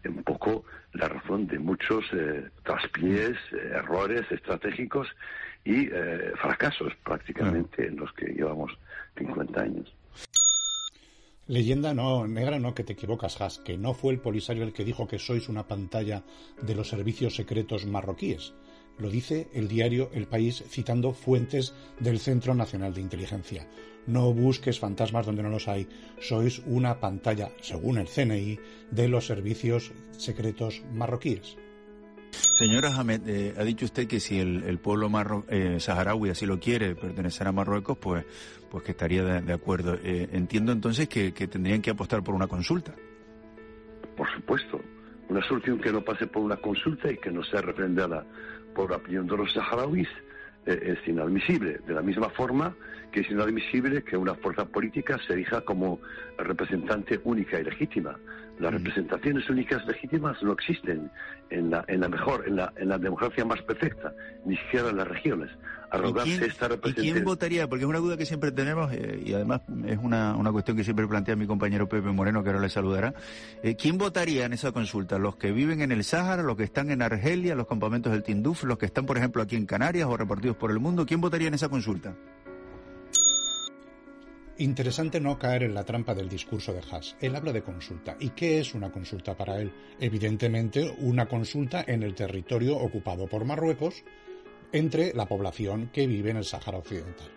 un 0.05 0.23
poco 0.23 0.65
la 0.93 1.09
razón 1.09 1.47
de 1.47 1.59
muchos 1.59 2.05
eh, 2.13 2.49
traspiés, 2.63 3.37
eh, 3.53 3.73
errores 3.75 4.31
estratégicos 4.31 5.09
y 5.65 5.89
eh, 5.91 6.33
fracasos 6.37 6.95
prácticamente 7.05 7.87
en 7.87 7.97
los 7.97 8.13
que 8.13 8.27
llevamos 8.27 8.77
50 9.17 9.61
años. 9.61 9.93
Leyenda 11.49 11.95
no, 11.95 12.27
negra 12.27 12.59
no, 12.59 12.75
que 12.75 12.83
te 12.83 12.95
equivocas, 12.95 13.41
Has, 13.41 13.61
que 13.61 13.79
no 13.79 13.95
fue 13.95 14.13
el 14.13 14.19
Polisario 14.19 14.65
el 14.65 14.73
que 14.73 14.85
dijo 14.85 15.07
que 15.07 15.21
sois 15.21 15.49
una 15.49 15.69
pantalla 15.69 16.25
de 16.61 16.75
los 16.75 16.89
servicios 16.89 17.37
secretos 17.37 17.87
marroquíes. 17.87 18.55
Lo 18.99 19.11
dice 19.11 19.49
el 19.53 19.69
diario 19.69 20.11
El 20.13 20.27
País 20.27 20.65
citando 20.69 21.13
fuentes 21.13 21.73
del 22.01 22.19
Centro 22.19 22.57
Nacional 22.57 22.95
de 22.95 23.03
Inteligencia. 23.03 23.69
No 24.09 24.33
busques 24.33 24.81
fantasmas 24.81 25.25
donde 25.25 25.45
no 25.45 25.51
los 25.51 25.69
hay. 25.69 25.87
Sois 26.21 26.63
una 26.67 26.99
pantalla, 26.99 27.53
según 27.61 27.99
el 27.99 28.09
CNI, 28.09 28.59
de 28.91 29.07
los 29.07 29.27
servicios 29.27 29.93
secretos 30.11 30.83
marroquíes. 30.93 31.59
Señora 32.57 32.89
Hamed, 32.89 33.29
eh, 33.29 33.55
ha 33.59 33.65
dicho 33.65 33.85
usted 33.85 34.09
que 34.09 34.19
si 34.19 34.41
el, 34.41 34.79
pueblo 34.79 35.11
eh, 35.51 35.79
saharaui 35.79 36.31
así 36.31 36.47
lo 36.47 36.59
quiere, 36.59 36.95
pertenecer 36.95 37.47
a 37.47 37.53
Marruecos, 37.53 37.99
pues, 37.99 38.25
pues 38.71 38.83
que 38.83 38.93
estaría 38.93 39.23
de, 39.23 39.53
acuerdo. 39.53 39.99
Eh, 40.03 40.31
entiendo 40.33 40.73
entonces 40.73 41.07
que, 41.07 41.35
que 41.35 41.49
tendrían 41.49 41.83
que 41.83 41.91
apostar 41.91 42.25
por 42.25 42.35
una 42.35 42.47
consulta. 42.47 42.95
Por 44.17 44.27
supuesto. 44.33 44.81
Una 45.29 45.47
solución 45.47 45.79
que 45.79 45.93
no 45.93 46.01
pase 46.01 46.29
por 46.29 46.43
una 46.43 46.57
consulta 46.57 47.13
y 47.13 47.19
que 47.19 47.31
no 47.31 47.45
sea 47.45 47.61
refrendada 47.61 48.25
por 48.75 48.91
la 48.91 48.97
opinión 48.97 49.27
de 49.27 49.37
los 49.37 49.53
saharauis 49.53 50.09
es 50.65 50.99
inadmisible. 51.07 51.81
De 51.87 51.93
la 51.93 52.01
misma 52.01 52.31
forma 52.31 52.75
que 53.13 53.21
es 53.21 53.31
inadmisible 53.31 54.03
que 54.03 54.17
una 54.17 54.35
fuerza 54.35 54.65
política 54.65 55.19
se 55.27 55.35
elija 55.35 55.61
como 55.61 56.01
representante 56.39 57.21
única 57.23 57.61
y 57.61 57.65
legítima. 57.65 58.19
Las 58.59 58.73
representaciones 58.73 59.49
únicas 59.51 59.85
legítimas 59.87 60.43
no 60.43 60.53
existen 60.53 61.11
en 61.51 61.71
la, 61.71 61.85
en 61.89 62.01
la 62.01 62.09
mejor, 62.09 62.45
en 62.47 62.57
la, 62.57 62.73
en 62.77 62.89
la 62.89 62.99
democracia 62.99 63.45
más 63.45 63.61
perfecta, 63.63 64.13
ni 64.47 64.57
siquiera 64.57 64.89
en 64.89 64.97
las 64.97 65.07
regiones. 65.07 65.51
Arrogarse 65.91 66.47
esta 66.47 66.69
representación. 66.69 67.07
¿Y 67.07 67.13
quién 67.13 67.25
votaría? 67.25 67.69
Porque 67.69 67.85
es 67.85 67.89
una 67.89 67.99
duda 67.99 68.17
que 68.17 68.25
siempre 68.25 68.51
tenemos 68.53 68.93
eh, 68.93 69.23
y 69.25 69.35
además 69.35 69.61
es 69.87 69.99
una, 69.99 70.35
una 70.37 70.51
cuestión 70.53 70.77
que 70.77 70.85
siempre 70.85 71.07
plantea 71.07 71.37
mi 71.37 71.47
compañero 71.47 71.89
Pepe 71.89 72.09
Moreno, 72.09 72.43
que 72.43 72.49
ahora 72.49 72.61
le 72.61 72.71
saludará. 72.71 73.15
Eh, 73.63 73.77
¿Quién 73.77 73.99
votaría 73.99 74.47
en 74.47 74.55
esa 74.55 74.73
consulta? 74.73 75.19
¿Los 75.19 75.37
que 75.37 75.53
viven 75.53 75.83
en 75.83 75.93
el 75.93 76.03
Sáhara, 76.03 76.43
los 76.43 76.57
que 76.57 76.65
están 76.65 76.91
en 76.91 77.03
Argelia, 77.03 77.55
los 77.55 77.67
campamentos 77.67 78.11
del 78.11 78.23
Tinduf, 78.23 78.65
los 78.65 78.79
que 78.79 78.87
están, 78.87 79.07
por 79.07 79.19
ejemplo, 79.19 79.43
aquí 79.43 79.57
en 79.57 79.67
Canarias 79.67 80.09
o 80.09 80.17
repartidos 80.17 80.57
por 80.57 80.71
el 80.71 80.81
mundo? 80.81 81.05
¿Quién 81.05 81.21
votaría 81.21 81.49
en 81.49 81.55
esa 81.55 81.69
consulta? 81.69 82.15
Interesante 84.59 85.21
no 85.21 85.39
caer 85.39 85.65
en 85.65 85.75
la 85.75 85.85
trampa 85.85 86.15
del 86.15 86.31
discurso 86.31 86.73
de 86.73 86.81
Haas. 86.91 87.15
Él 87.21 87.37
habla 87.37 87.53
de 87.53 87.63
consulta. 87.63 88.17
¿Y 88.19 88.31
qué 88.31 88.59
es 88.59 88.75
una 88.75 88.91
consulta 88.91 89.37
para 89.37 89.61
él? 89.61 89.71
Evidentemente, 90.01 90.97
una 91.01 91.27
consulta 91.27 91.85
en 91.87 92.03
el 92.03 92.15
territorio 92.15 92.79
ocupado 92.79 93.27
por 93.27 93.45
Marruecos 93.45 94.03
entre 94.73 95.13
la 95.13 95.27
población 95.27 95.91
que 95.93 96.07
vive 96.07 96.31
en 96.31 96.39
el 96.39 96.45
Sáhara 96.45 96.79
Occidental 96.79 97.37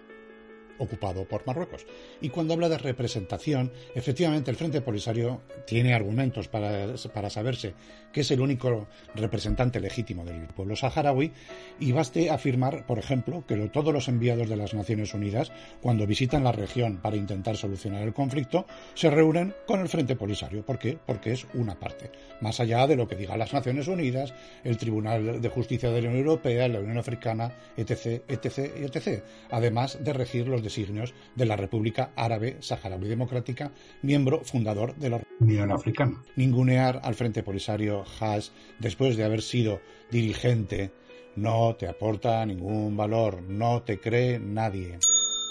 ocupado 0.79 1.25
por 1.25 1.45
Marruecos. 1.45 1.85
Y 2.21 2.29
cuando 2.29 2.53
habla 2.53 2.69
de 2.69 2.77
representación, 2.77 3.71
efectivamente 3.93 4.49
el 4.49 4.57
Frente 4.57 4.81
Polisario 4.81 5.41
tiene 5.67 5.93
argumentos 5.93 6.47
para, 6.47 6.95
para 7.13 7.29
saberse 7.29 7.75
que 8.11 8.21
es 8.21 8.31
el 8.31 8.41
único 8.41 8.87
representante 9.15 9.79
legítimo 9.79 10.25
del 10.25 10.47
pueblo 10.47 10.75
saharaui 10.75 11.31
y 11.79 11.91
baste 11.91 12.29
afirmar, 12.29 12.85
por 12.85 12.99
ejemplo, 12.99 13.45
que 13.47 13.55
todos 13.69 13.93
los 13.93 14.07
enviados 14.07 14.49
de 14.49 14.57
las 14.57 14.73
Naciones 14.73 15.13
Unidas, 15.13 15.51
cuando 15.81 16.07
visitan 16.07 16.43
la 16.43 16.51
región 16.51 16.97
para 16.97 17.17
intentar 17.17 17.57
solucionar 17.57 18.03
el 18.03 18.13
conflicto, 18.13 18.65
se 18.93 19.09
reúnen 19.09 19.53
con 19.67 19.79
el 19.81 19.89
Frente 19.89 20.15
Polisario. 20.15 20.65
¿Por 20.65 20.79
qué? 20.79 20.97
Porque 21.05 21.31
es 21.31 21.45
una 21.53 21.79
parte. 21.79 22.11
Más 22.41 22.59
allá 22.59 22.87
de 22.87 22.95
lo 22.95 23.07
que 23.07 23.15
digan 23.15 23.39
las 23.39 23.53
Naciones 23.53 23.87
Unidas, 23.87 24.33
el 24.63 24.77
Tribunal 24.77 25.41
de 25.41 25.49
Justicia 25.49 25.89
de 25.89 26.01
la 26.01 26.09
Unión 26.09 26.25
Europea, 26.25 26.67
la 26.67 26.79
Unión 26.79 26.97
Africana, 26.97 27.51
etc., 27.77 28.23
etc., 28.27 28.57
etc., 28.77 29.23
además 29.51 29.97
de 30.03 30.13
regir 30.13 30.47
los 30.47 30.63
designios 30.63 31.13
de 31.35 31.45
la 31.45 31.55
República 31.55 32.11
Árabe 32.15 32.57
Saharaui 32.59 33.07
Democrática, 33.07 33.71
miembro 34.01 34.43
fundador 34.43 34.95
de 34.95 35.09
la 35.09 35.21
Unión 35.39 35.71
Africana. 35.71 36.21
Ningunear 36.35 37.01
al 37.03 37.15
Frente 37.15 37.43
Polisario 37.43 37.98
Haas, 38.19 38.51
después 38.79 39.17
de 39.17 39.23
haber 39.23 39.41
sido 39.41 39.81
dirigente, 40.09 40.91
no 41.35 41.75
te 41.75 41.87
aporta 41.87 42.45
ningún 42.45 42.95
valor, 42.97 43.41
no 43.41 43.81
te 43.83 43.99
cree 43.99 44.39
nadie. 44.39 44.99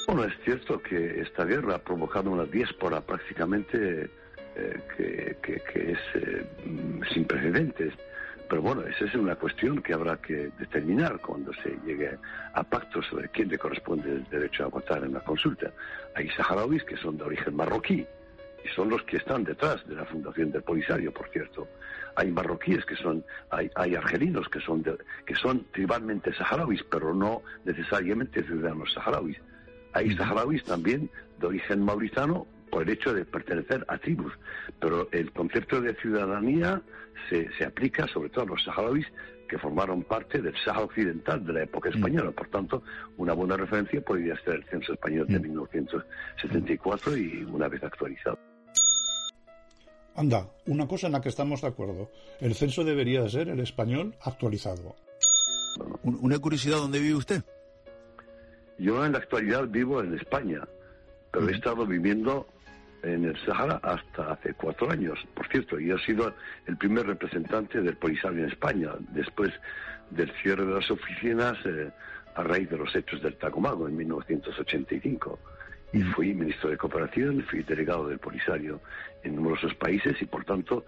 Bueno, 0.06 0.24
es 0.24 0.34
cierto 0.44 0.80
que 0.82 1.20
esta 1.20 1.44
guerra 1.44 1.76
ha 1.76 1.78
provocado 1.78 2.30
una 2.30 2.44
diáspora 2.44 3.00
prácticamente 3.00 4.10
eh, 4.56 4.80
que, 4.96 5.92
es 5.92 5.98
eh, 6.14 6.46
sin 7.12 7.24
precedentes. 7.24 7.92
Pero 8.48 8.62
bueno, 8.62 8.82
esa 8.86 9.04
es 9.04 9.14
una 9.14 9.36
cuestión 9.36 9.82
que 9.82 9.92
habrá 9.92 10.16
que 10.16 10.50
determinar 10.58 11.20
cuando 11.20 11.52
se 11.62 11.76
llegue 11.84 12.16
a 12.54 12.64
pactos 12.64 13.06
sobre 13.06 13.28
quién 13.28 13.48
le 13.48 13.58
corresponde 13.58 14.10
el 14.10 14.24
derecho 14.30 14.64
a 14.64 14.68
votar 14.68 15.04
en 15.04 15.12
la 15.12 15.20
consulta. 15.20 15.70
Hay 16.14 16.28
saharauis 16.30 16.82
que 16.84 16.96
son 16.96 17.18
de 17.18 17.24
origen 17.24 17.54
marroquí 17.54 18.06
y 18.68 18.75
son 18.75 18.88
los 18.88 19.02
que 19.04 19.16
están 19.16 19.44
detrás 19.44 19.87
de 19.87 19.94
la 19.94 20.04
fundación 20.04 20.50
del 20.50 20.62
Polisario, 20.62 21.12
por 21.12 21.28
cierto. 21.30 21.68
Hay 22.16 22.30
marroquíes 22.30 22.84
que 22.84 22.96
son, 22.96 23.25
hay, 23.50 23.70
hay 23.75 23.94
argelinos 23.94 24.48
que 24.48 24.60
son, 24.60 24.82
que 24.82 25.34
son 25.34 25.64
tribalmente 25.72 26.32
saharauis, 26.34 26.82
pero 26.90 27.14
no 27.14 27.42
necesariamente 27.64 28.42
ciudadanos 28.42 28.92
saharauis. 28.92 29.38
Hay 29.92 30.14
saharauis 30.16 30.64
también 30.64 31.10
de 31.38 31.46
origen 31.46 31.84
mauritano 31.84 32.46
por 32.70 32.82
el 32.82 32.90
hecho 32.90 33.14
de 33.14 33.25
pertenecer 33.25 33.84
a 33.88 33.98
tribus, 33.98 34.32
pero 34.80 35.08
el 35.12 35.32
concepto 35.32 35.80
de 35.80 35.94
ciudadanía 35.94 36.82
se, 37.30 37.50
se 37.56 37.64
aplica 37.64 38.06
sobre 38.08 38.30
todo 38.30 38.44
a 38.44 38.48
los 38.48 38.64
saharauis 38.64 39.06
que 39.48 39.58
formaron 39.58 40.04
parte 40.04 40.40
del 40.40 40.54
Sahara 40.62 40.84
Occidental 40.84 41.44
de 41.44 41.52
la 41.52 41.62
época 41.62 41.88
mm. 41.88 41.94
española. 41.94 42.30
Por 42.30 42.48
tanto, 42.48 42.82
una 43.16 43.32
buena 43.32 43.56
referencia 43.56 44.00
podría 44.02 44.37
ser 44.42 44.56
el 44.56 44.64
censo 44.64 44.92
español 44.92 45.26
de 45.26 45.40
1974 45.40 47.12
mm. 47.12 47.16
y 47.16 47.44
una 47.44 47.68
vez 47.68 47.82
actualizado. 47.82 48.38
Anda, 50.18 50.48
una 50.66 50.88
cosa 50.88 51.06
en 51.06 51.12
la 51.12 51.20
que 51.20 51.28
estamos 51.28 51.60
de 51.60 51.68
acuerdo. 51.68 52.10
El 52.40 52.56
censo 52.56 52.82
debería 52.82 53.28
ser 53.28 53.48
el 53.48 53.60
español 53.60 54.16
actualizado. 54.20 54.96
Una 56.02 56.40
curiosidad, 56.40 56.78
¿dónde 56.78 56.98
vive 56.98 57.14
usted? 57.14 57.44
Yo 58.78 59.06
en 59.06 59.12
la 59.12 59.18
actualidad 59.18 59.68
vivo 59.68 60.02
en 60.02 60.14
España, 60.14 60.66
pero 61.30 61.48
he 61.48 61.52
estado 61.52 61.87
viviendo 61.87 62.48
en 63.04 63.26
el 63.26 63.46
Sahara 63.46 63.78
hasta 63.80 64.32
hace 64.32 64.54
cuatro 64.54 64.90
años, 64.90 65.20
por 65.34 65.46
cierto, 65.46 65.78
y 65.78 65.92
he 65.92 65.98
sido 66.00 66.34
el 66.66 66.76
primer 66.76 67.06
representante 67.06 67.80
del 67.80 67.96
Polisario 67.96 68.42
en 68.42 68.50
España, 68.50 68.94
después 69.12 69.52
del 70.10 70.32
cierre 70.42 70.66
de 70.66 70.75
las 70.75 70.90
oficinas 70.90 71.56
eh, 71.64 71.92
a 72.34 72.42
raíz 72.42 72.68
de 72.68 72.76
los 72.76 72.92
hechos 72.92 73.22
del 73.22 73.37
Tacomago 73.37 73.87
en 73.87 73.96
1985. 73.96 75.38
Y 75.92 76.02
fui 76.02 76.35
ministro 76.35 76.71
de 76.71 76.76
Cooperación, 76.76 77.42
fui 77.49 77.62
delegado 77.62 78.09
del 78.09 78.18
Polisario 78.18 78.80
en 79.23 79.37
numerosos 79.37 79.75
países 79.75 80.21
y, 80.21 80.26
por 80.26 80.45
tanto, 80.45 80.85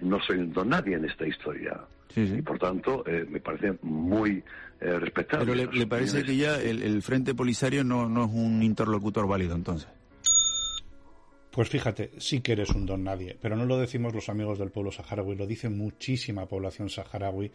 no 0.00 0.20
soy 0.20 0.38
un 0.38 0.52
don 0.52 0.68
nadie 0.68 0.96
en 0.96 1.04
esta 1.04 1.26
historia. 1.26 1.80
Y 2.14 2.42
por 2.42 2.58
tanto, 2.58 3.04
eh, 3.06 3.24
me 3.26 3.40
parece 3.40 3.78
muy 3.80 4.44
eh, 4.80 4.98
respetable. 4.98 5.46
Pero 5.46 5.72
le, 5.72 5.86
parece 5.86 6.22
que 6.22 6.36
ya 6.36 6.60
el, 6.60 6.82
el 6.82 7.00
Frente 7.00 7.34
Polisario 7.34 7.84
no, 7.84 8.06
no 8.06 8.26
es 8.26 8.30
un 8.30 8.62
interlocutor 8.62 9.26
válido 9.26 9.54
entonces. 9.54 9.88
Pues 11.52 11.68
fíjate, 11.68 12.12
sí 12.16 12.40
que 12.40 12.52
eres 12.52 12.70
un 12.70 12.86
don 12.86 13.04
nadie, 13.04 13.36
pero 13.38 13.56
no 13.56 13.66
lo 13.66 13.76
decimos 13.76 14.14
los 14.14 14.30
amigos 14.30 14.58
del 14.58 14.70
pueblo 14.70 14.90
saharaui, 14.90 15.36
lo 15.36 15.46
dice 15.46 15.68
muchísima 15.68 16.46
población 16.46 16.88
saharaui 16.88 17.52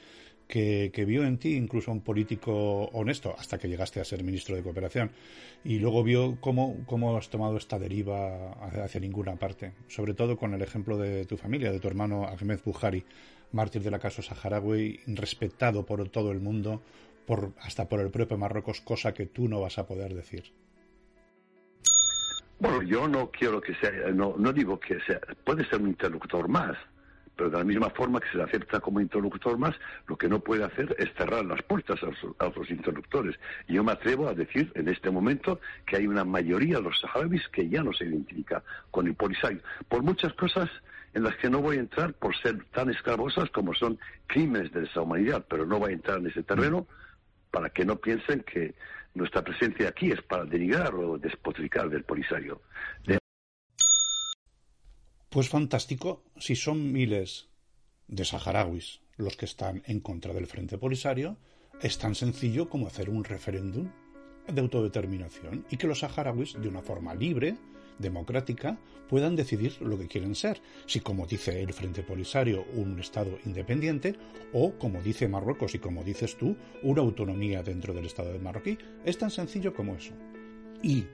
que, 0.48 0.92
vio 1.08 1.26
en 1.26 1.40
ti 1.40 1.56
incluso 1.56 1.92
un 1.92 2.02
político 2.02 2.54
honesto 2.94 3.34
hasta 3.36 3.58
que 3.58 3.68
llegaste 3.68 4.00
a 4.00 4.06
ser 4.06 4.24
ministro 4.24 4.56
de 4.56 4.62
Cooperación 4.62 5.10
y 5.64 5.80
luego 5.80 6.04
vio 6.04 6.38
cómo, 6.40 6.86
cómo 6.86 7.18
has 7.18 7.30
tomado 7.30 7.58
esta 7.58 7.80
deriva 7.80 8.52
hacia 8.84 9.02
ninguna 9.02 9.36
parte, 9.36 9.74
sobre 9.88 10.14
todo 10.14 10.38
con 10.38 10.54
el 10.54 10.62
ejemplo 10.62 11.00
de 11.00 11.26
tu 11.26 11.36
familia, 11.36 11.72
de 11.72 11.80
tu 11.80 11.88
hermano 11.88 12.28
Ahmed 12.28 12.60
Buhari, 12.64 13.04
mártir 13.52 13.82
de 13.82 13.90
la 13.90 13.98
casa 13.98 14.22
saharaui, 14.22 15.00
respetado 15.08 15.88
por 15.88 16.08
todo 16.10 16.32
el 16.32 16.40
mundo, 16.40 16.84
por, 17.26 17.54
hasta 17.62 17.90
por 17.90 18.00
el 18.02 18.12
propio 18.12 18.38
Marruecos, 18.38 18.80
cosa 18.80 19.16
que 19.16 19.26
tú 19.26 19.48
no 19.48 19.60
vas 19.60 19.80
a 19.80 19.88
poder 19.88 20.14
decir. 20.14 20.54
Bueno, 22.60 22.82
yo 22.82 23.08
no 23.08 23.30
quiero 23.30 23.62
que 23.62 23.76
sea, 23.76 23.92
no, 24.14 24.36
no 24.38 24.52
digo 24.52 24.80
que 24.80 25.00
sea, 25.02 25.20
puede 25.44 25.64
ser 25.66 25.80
un 25.80 25.90
interlocutor 25.90 26.48
más, 26.48 26.76
pero 27.38 27.52
de 27.52 27.58
la 27.58 27.64
misma 27.64 27.92
forma 27.92 28.20
que 28.20 28.30
se 28.30 28.38
le 28.38 28.44
acepta 28.44 28.80
como 28.80 29.00
interlocutor 29.00 29.58
más, 29.60 29.76
lo 30.08 30.18
que 30.18 30.28
no 30.28 30.40
puede 30.40 30.64
hacer 30.64 30.96
es 30.98 31.14
cerrar 31.16 31.46
las 31.46 31.62
puertas 31.62 32.00
a, 32.02 32.46
los, 32.46 32.70
interlocutores. 32.72 33.40
Y 33.68 33.76
yo 33.76 33.84
me 33.84 33.92
atrevo 33.92 34.28
a 34.28 34.34
decir 34.34 34.72
en 34.74 34.88
este 34.88 35.12
momento 35.12 35.62
que 35.86 35.98
hay 35.98 36.08
una 36.08 36.26
mayoría 36.26 36.78
de 36.78 36.84
los 36.84 37.00
saharauis 37.00 37.48
que 37.50 37.70
ya 37.70 37.84
no 37.84 37.94
se 37.94 38.06
identifica 38.06 38.64
con 38.90 39.06
el 39.08 39.14
Polisario, 39.14 39.62
por 39.88 40.02
muchas 40.02 40.34
cosas 40.34 40.68
en 41.14 41.24
las 41.24 41.36
que 41.38 41.50
no 41.50 41.62
voy 41.62 41.78
a 41.78 41.82
entrar 41.82 42.14
por 42.14 42.36
ser 42.38 42.66
tan 42.72 42.90
esclavosas 42.90 43.50
como 43.52 43.74
son 43.76 44.00
crímenes 44.26 44.72
de 44.74 44.84
esa 44.84 45.02
humanidad, 45.02 45.46
pero 45.48 45.66
no 45.66 45.78
voy 45.78 45.92
a 45.92 45.96
entrar 45.96 46.18
en 46.18 46.28
ese 46.28 46.42
terreno 46.42 46.88
para 47.52 47.70
que 47.70 47.86
no 47.86 47.96
piensen 47.98 48.42
que 48.42 48.74
nuestra 49.18 49.44
presencia 49.44 49.90
aquí 49.90 50.12
es 50.12 50.22
para 50.22 50.46
denigrar 50.46 50.94
o 50.96 51.18
despotricar 51.18 51.90
del 51.90 52.04
Polisario. 52.04 52.62
Pues 55.30 55.50
fantástico 55.50 56.24
si 56.38 56.56
son 56.56 56.92
miles 56.92 57.50
de 58.08 58.24
saharauis 58.24 59.02
los 59.18 59.36
que 59.36 59.46
están 59.46 59.84
en 59.86 60.00
contra 60.00 60.34
del 60.34 60.48
Frente 60.48 60.78
Polisario, 60.78 61.38
es 61.82 61.98
tan 61.98 62.16
sencillo 62.16 62.70
como 62.70 62.88
hacer 62.88 63.10
un 63.10 63.24
referéndum 63.24 63.92
de 64.48 64.62
autodeterminación 64.62 65.66
y 65.70 65.78
que 65.78 65.88
los 65.88 66.00
saharauis, 66.00 66.54
de 66.54 66.68
una 66.70 66.82
forma 66.82 67.14
libre, 67.14 67.58
democrática, 68.00 68.78
puedan 69.10 69.36
decidir 69.36 69.82
lo 69.82 69.98
que 69.98 70.08
quieren 70.08 70.36
ser, 70.36 70.62
si 70.86 71.00
como 71.00 71.26
dice 71.26 71.62
el 71.62 71.74
Frente 71.74 72.04
Polisario, 72.04 72.66
un 72.74 73.00
Estado 73.00 73.38
independiente, 73.46 74.16
o 74.54 74.74
como 74.74 75.02
dice 75.02 75.28
Marruecos 75.28 75.76
y 75.76 75.80
como 75.80 76.04
dices 76.04 76.38
tú, 76.38 76.56
una 76.84 77.02
autonomía 77.02 77.64
dentro 77.64 77.94
del 77.94 78.06
Estado 78.06 78.34
de 78.34 78.40
Marroquí. 78.40 78.78
Es 79.06 79.18
tan 79.18 79.32
sencillo 79.32 79.74
como 79.74 79.96
eso. 79.96 80.14
Y 80.84 81.06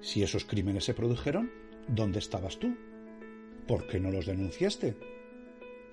si 0.00 0.22
esos 0.22 0.44
crímenes 0.44 0.84
se 0.84 0.94
produjeron, 0.94 1.50
¿dónde 1.88 2.18
estabas 2.18 2.58
tú? 2.58 2.76
¿Por 3.66 3.86
qué 3.86 4.00
no 4.00 4.10
los 4.10 4.26
denunciaste? 4.26 5.13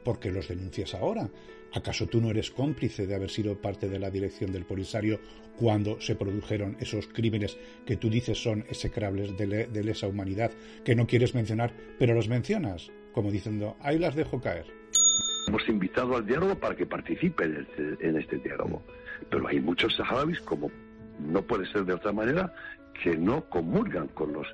¿Por 0.03 0.19
qué 0.19 0.31
los 0.31 0.47
denuncias 0.47 0.95
ahora? 0.95 1.29
¿Acaso 1.73 2.07
tú 2.07 2.19
no 2.19 2.31
eres 2.31 2.51
cómplice 2.51 3.07
de 3.07 3.15
haber 3.15 3.29
sido 3.29 3.55
parte 3.61 3.87
de 3.87 3.99
la 3.99 4.09
dirección 4.09 4.51
del 4.51 4.65
Polisario 4.65 5.19
cuando 5.57 6.01
se 6.01 6.15
produjeron 6.15 6.75
esos 6.79 7.07
crímenes 7.07 7.57
que 7.85 7.95
tú 7.95 8.09
dices 8.09 8.41
son 8.41 8.65
execrables 8.67 9.37
de, 9.37 9.83
lesa 9.83 10.07
humanidad, 10.07 10.51
que 10.83 10.95
no 10.95 11.07
quieres 11.07 11.33
mencionar, 11.33 11.73
pero 11.97 12.13
los 12.13 12.27
mencionas? 12.27 12.91
Como 13.13 13.31
diciendo, 13.31 13.77
ahí 13.79 13.99
las 13.99 14.15
dejo 14.15 14.41
caer. 14.41 14.65
Hemos 15.47 15.67
invitado 15.69 16.17
al 16.17 16.25
diálogo 16.25 16.55
para 16.55 16.75
que 16.75 16.85
participe 16.85 17.45
en 17.45 17.67
este, 17.99 18.19
este 18.19 18.37
diálogo. 18.37 18.83
Pero 19.29 19.47
hay 19.47 19.59
muchos 19.59 19.95
saharauis, 19.95 20.39
como 20.41 20.71
no 21.19 21.41
puede 21.41 21.65
ser 21.71 21.85
de 21.85 21.93
otra 21.93 22.11
manera, 22.11 22.53
que 23.01 23.15
no 23.15 23.49
comulgan 23.49 24.07
con 24.09 24.33
los. 24.33 24.47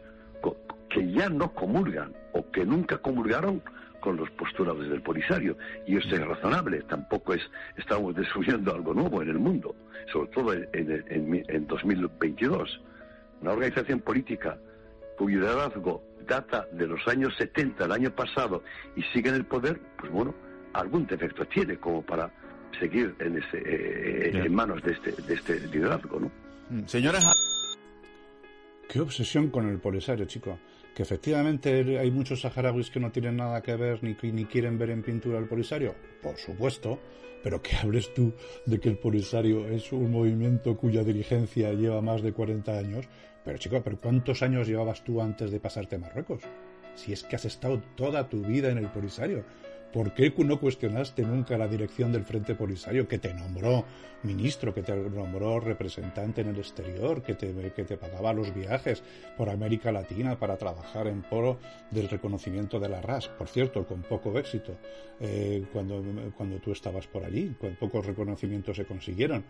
que 0.90 1.12
ya 1.12 1.30
no 1.30 1.54
comulgan 1.54 2.14
o 2.34 2.50
que 2.52 2.66
nunca 2.66 2.98
comulgaron 2.98 3.62
con 4.08 4.16
los 4.16 4.30
postulados 4.32 4.88
del 4.88 5.02
Polisario. 5.02 5.58
Y 5.86 5.98
eso 5.98 6.16
es 6.16 6.26
razonable, 6.26 6.82
tampoco 6.84 7.34
es, 7.34 7.42
estamos 7.76 8.16
descubriendo 8.16 8.74
algo 8.74 8.94
nuevo 8.94 9.22
en 9.22 9.28
el 9.28 9.38
mundo, 9.38 9.76
sobre 10.14 10.30
todo 10.30 10.54
en, 10.54 10.66
en, 10.72 11.46
en 11.46 11.68
2022. 11.68 12.82
Una 13.42 13.52
organización 13.52 14.00
política 14.00 14.58
cuyo 15.18 15.42
liderazgo 15.42 16.02
data 16.26 16.66
de 16.72 16.88
los 16.88 17.06
años 17.06 17.34
70, 17.38 17.84
el 17.84 17.92
año 17.92 18.10
pasado, 18.16 18.64
y 18.96 19.04
sigue 19.12 19.28
en 19.28 19.36
el 19.36 19.46
poder, 19.46 19.78
pues 20.00 20.10
bueno, 20.10 20.34
algún 20.72 21.06
defecto 21.06 21.46
tiene 21.46 21.76
como 21.76 22.02
para 22.02 22.32
seguir 22.80 23.14
en, 23.20 23.40
ese, 23.40 23.58
eh, 23.58 24.32
en 24.34 24.56
manos 24.56 24.82
de 24.84 24.94
este, 24.94 25.12
de 25.22 25.34
este 25.34 25.60
liderazgo, 25.68 26.18
¿no? 26.22 26.32
Mm, 26.70 26.86
señora... 26.86 27.20
Qué 28.88 29.02
obsesión 29.02 29.50
con 29.50 29.68
el 29.68 29.80
polisario, 29.80 30.24
chico 30.24 30.58
que 30.98 31.04
efectivamente 31.04 32.00
hay 32.00 32.10
muchos 32.10 32.42
saharauis 32.42 32.90
que 32.90 33.00
no 33.00 33.12
tienen 33.12 33.38
nada 33.38 33.62
que 33.62 33.76
ver 33.76 34.02
ni, 34.02 34.18
ni 34.32 34.46
quieren 34.46 34.80
ver 34.80 34.90
en 34.90 35.04
pintura 35.04 35.38
el 35.38 35.48
Polisario, 35.48 35.94
por 36.24 36.38
supuesto, 36.38 36.98
pero 37.44 37.62
que 37.62 37.76
hables 37.84 38.12
tú 38.16 38.34
de 38.66 38.80
que 38.80 38.90
el 38.90 38.98
Polisario 38.98 39.68
es 39.68 39.92
un 39.92 40.10
movimiento 40.10 40.76
cuya 40.76 41.04
dirigencia 41.04 41.72
lleva 41.74 42.02
más 42.02 42.24
de 42.24 42.34
40 42.34 42.76
años, 42.76 43.06
pero 43.46 43.60
chico, 43.60 43.80
¿pero 43.84 44.00
cuántos 44.00 44.42
años 44.42 44.68
llevabas 44.68 45.04
tú 45.04 45.22
antes 45.22 45.52
de 45.52 45.60
pasarte 45.60 45.98
a 45.98 46.00
Marruecos? 46.00 46.42
Si 46.96 47.14
es 47.14 47.24
que 47.24 47.36
has 47.36 47.46
estado 47.46 47.80
toda 47.96 48.28
tu 48.28 48.42
vida 48.42 48.72
en 48.72 48.80
el 48.80 48.88
Polisario, 48.88 49.46
¿Por 49.94 50.14
qué 50.14 50.34
no 50.38 50.60
cuestionaste 50.60 51.24
nunca 51.24 51.58
la 51.58 51.68
dirección 51.68 52.12
del 52.12 52.26
Frente 52.26 52.56
Polisario 52.56 53.08
que 53.08 53.20
te 53.20 53.34
nombró 53.34 53.86
ministro, 54.24 54.74
que 54.74 54.84
te 54.84 54.96
nombró 54.96 55.60
representante 55.60 56.42
en 56.42 56.50
el 56.50 56.58
exterior, 56.58 57.22
que 57.24 57.36
te, 57.36 57.98
pagaba 57.98 58.34
los 58.34 58.54
viajes 58.54 59.02
por 59.38 59.50
América 59.50 59.92
Latina 59.92 60.38
para 60.38 60.58
trabajar 60.58 61.08
en 61.08 61.22
poro 61.22 61.60
del 61.92 62.10
reconocimiento 62.10 62.80
de 62.80 62.90
la 62.90 63.02
RAS? 63.02 63.30
Por 63.30 63.48
cierto, 63.48 63.88
con 63.88 64.02
poco 64.02 64.38
éxito 64.38 64.78
eh, 65.20 65.66
cuando, 65.72 66.04
cuando 66.36 66.58
tú 66.58 66.72
estabas 66.72 67.08
por 67.08 67.24
allí, 67.24 67.56
con 67.60 67.76
pocos 67.76 68.06
reconocimientos 68.06 68.76
se 68.76 68.86
consiguieron. 68.86 69.46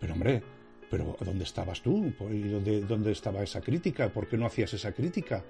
Pero 0.00 0.14
hombre, 0.14 0.42
pero 0.90 1.16
¿dónde 1.20 1.44
estabas 1.44 1.80
tú? 1.80 2.12
¿Y 2.30 2.42
dónde, 2.42 2.80
dónde 2.82 3.12
estaba 3.12 3.42
esa 3.42 3.60
crítica? 3.60 4.08
¿Por 4.08 4.26
qué 4.28 4.36
no 4.36 4.46
hacías 4.46 4.74
esa 4.74 4.92
crítica? 4.92 5.44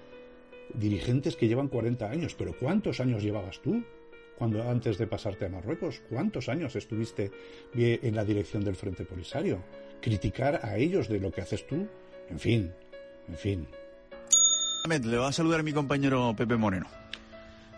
Dirigentes 0.75 1.37
que 1.37 1.49
llevan 1.49 1.68
40 1.68 2.11
años, 2.11 2.35
pero 2.35 2.57
¿cuántos 2.59 3.01
años 3.01 3.22
llevabas 3.22 3.61
tú? 3.61 3.83
Cuando 4.37 4.68
antes 4.68 4.99
de 4.99 5.07
pasarte 5.07 5.46
a 5.46 5.49
Marruecos? 5.49 6.03
¿Cuántos 6.09 6.49
años 6.49 6.77
estuviste 6.77 7.31
en 7.75 8.14
la 8.14 8.25
dirección 8.25 8.64
del 8.64 8.77
Frente 8.77 9.05
Polisario? 9.05 9.62
Criticar 10.01 10.61
a 10.62 10.77
ellos 10.77 11.09
de 11.09 11.20
lo 11.20 11.33
que 11.33 11.40
haces 11.40 11.66
tú, 11.66 11.87
en 12.29 12.38
fin, 12.38 12.72
en 13.29 13.37
fin. 13.37 13.66
Le 14.88 15.16
va 15.16 15.29
a 15.29 15.33
saludar 15.33 15.61
a 15.61 15.62
mi 15.62 15.72
compañero 15.72 16.35
Pepe 16.37 16.57
Moreno. 16.57 16.87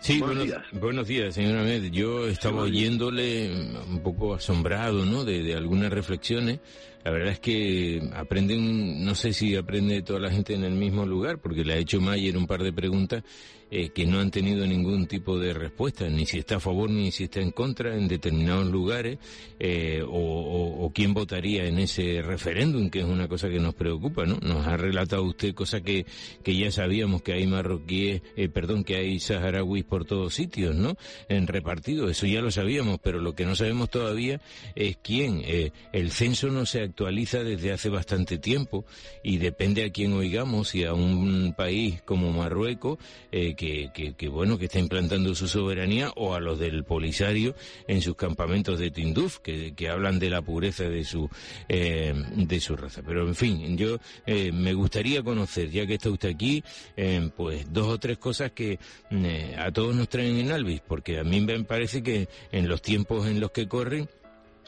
Sí, 0.01 0.21
buenos, 0.21 0.45
días. 0.45 0.63
Buenos 0.71 1.07
días, 1.07 1.33
señora 1.35 1.61
Med. 1.63 1.91
Yo 1.91 2.27
estaba 2.27 2.61
oyéndole 2.61 3.51
un 3.51 3.99
poco 4.01 4.33
asombrado, 4.33 5.05
¿no? 5.05 5.25
De, 5.25 5.43
de, 5.43 5.55
algunas 5.55 5.91
reflexiones. 5.91 6.59
La 7.03 7.11
verdad 7.11 7.33
es 7.33 7.39
que 7.39 8.01
aprenden, 8.13 9.03
no 9.05 9.15
sé 9.15 9.33
si 9.33 9.55
aprende 9.55 10.01
toda 10.01 10.19
la 10.19 10.31
gente 10.31 10.53
en 10.53 10.63
el 10.63 10.73
mismo 10.73 11.05
lugar, 11.05 11.39
porque 11.39 11.63
le 11.63 11.73
ha 11.73 11.77
hecho 11.77 12.01
Mayer 12.01 12.37
un 12.37 12.47
par 12.47 12.61
de 12.61 12.73
preguntas 12.73 13.23
eh, 13.71 13.89
que 13.89 14.07
no 14.07 14.19
han 14.19 14.31
tenido 14.31 14.65
ningún 14.65 15.05
tipo 15.05 15.37
de 15.37 15.53
respuesta, 15.53 16.09
ni 16.09 16.25
si 16.25 16.39
está 16.39 16.55
a 16.55 16.59
favor 16.59 16.89
ni 16.89 17.11
si 17.11 17.25
está 17.25 17.39
en 17.39 17.51
contra 17.51 17.95
en 17.95 18.07
determinados 18.07 18.65
lugares, 18.65 19.19
eh, 19.59 20.03
o, 20.07 20.91
quién 20.91 21.13
votaría 21.13 21.65
en 21.65 21.77
ese 21.77 22.23
referéndum, 22.23 22.89
que 22.89 23.01
es 23.01 23.05
una 23.05 23.27
cosa 23.27 23.47
que 23.47 23.59
nos 23.59 23.75
preocupa, 23.75 24.25
¿no? 24.25 24.39
Nos 24.41 24.65
ha 24.65 24.75
relatado 24.75 25.23
usted 25.23 25.53
cosas 25.53 25.81
que, 25.81 26.07
que 26.43 26.57
ya 26.57 26.71
sabíamos 26.71 27.21
que 27.21 27.33
hay 27.33 27.45
marroquíes, 27.45 28.23
eh, 28.35 28.49
perdón, 28.49 28.83
que 28.83 28.95
hay 28.95 29.19
saharauis 29.19 29.83
por 29.83 30.03
todos 30.03 30.33
sitios, 30.33 30.75
¿no? 30.75 30.97
En 31.27 31.45
repartido, 31.45 32.09
eso 32.09 32.25
ya 32.25 32.41
lo 32.41 32.49
sabíamos, 32.49 32.97
pero 33.03 33.19
lo 33.19 33.35
que 33.35 33.45
no 33.45 33.53
sabemos 33.53 33.91
todavía 33.91 34.41
es 34.73 34.97
quién. 34.97 35.43
el 35.93 36.11
censo 36.11 36.47
no 36.47 36.65
se 36.65 36.88
actualiza 36.89 37.43
desde 37.43 37.71
hace 37.71 37.89
bastante 37.89 38.37
tiempo 38.37 38.85
y 39.23 39.37
depende 39.37 39.85
a 39.85 39.91
quién 39.91 40.13
oigamos, 40.13 40.75
y 40.75 40.83
a 40.83 40.93
un 40.93 41.53
país 41.55 42.01
como 42.03 42.31
Marruecos, 42.31 42.97
que, 43.31 44.29
bueno, 44.31 44.57
que 44.57 44.65
está 44.65 44.79
implantando 44.79 45.33
su 45.35 45.47
soberanía, 45.47 46.11
o 46.15 46.35
a 46.35 46.39
los 46.39 46.59
del 46.59 46.83
Polisario 46.83 47.55
en 47.87 48.01
sus 48.01 48.15
campamentos 48.15 48.79
de 48.79 48.91
Tinduf, 48.91 49.39
que, 49.39 49.73
hablan 49.89 50.19
de 50.19 50.29
la 50.29 50.41
pureza 50.41 50.83
de 50.83 51.03
su, 51.03 51.29
eh, 51.67 52.13
de 52.35 52.59
su 52.59 52.75
raza. 52.75 53.01
Pero 53.05 53.27
en 53.27 53.35
fin, 53.35 53.77
yo 53.77 53.97
eh, 54.25 54.51
me 54.51 54.73
gustaría 54.73 55.23
conocer, 55.23 55.69
ya 55.71 55.87
que 55.87 55.95
está 55.95 56.09
usted 56.09 56.29
aquí, 56.29 56.63
eh, 56.95 57.29
pues 57.35 57.71
dos 57.71 57.87
o 57.87 57.97
tres 57.97 58.17
cosas 58.17 58.51
que 58.51 58.79
a 59.57 59.71
todos 59.71 59.95
nos 59.95 60.09
traen 60.09 60.37
en 60.37 60.51
Alvis, 60.51 60.81
porque 60.81 61.19
a 61.19 61.23
mí 61.23 61.41
me 61.41 61.63
parece 61.63 62.03
que 62.03 62.27
en 62.51 62.67
los 62.67 62.81
tiempos 62.81 63.27
en 63.27 63.39
los 63.39 63.51
que 63.51 63.67
corren, 63.67 64.09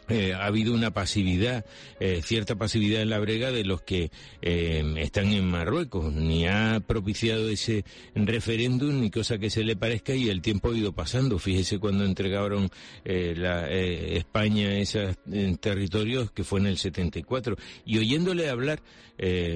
eh, 0.09 0.33
ha 0.33 0.45
habido 0.45 0.73
una 0.73 0.91
pasividad, 0.91 1.65
eh, 1.99 2.21
cierta 2.23 2.55
pasividad 2.55 3.01
en 3.01 3.09
la 3.09 3.19
brega 3.19 3.51
de 3.51 3.63
los 3.63 3.81
que 3.81 4.11
eh, 4.41 4.83
están 4.97 5.27
en 5.27 5.49
Marruecos. 5.49 6.11
Ni 6.13 6.47
ha 6.47 6.81
propiciado 6.85 7.47
ese 7.49 7.85
referéndum 8.15 8.99
ni 8.99 9.09
cosa 9.09 9.37
que 9.37 9.49
se 9.49 9.63
le 9.63 9.75
parezca 9.75 10.13
y 10.13 10.29
el 10.29 10.41
tiempo 10.41 10.71
ha 10.71 10.77
ido 10.77 10.91
pasando. 10.91 11.39
Fíjese 11.39 11.79
cuando 11.79 12.03
entregaron 12.03 12.69
la, 13.05 13.69
España 13.71 14.77
esos 14.77 15.15
territorios 15.59 16.31
que 16.31 16.43
fue 16.43 16.59
en 16.59 16.67
el 16.67 16.77
74. 16.77 17.55
Y 17.85 17.97
oyéndole 17.99 18.49
hablar, 18.49 18.81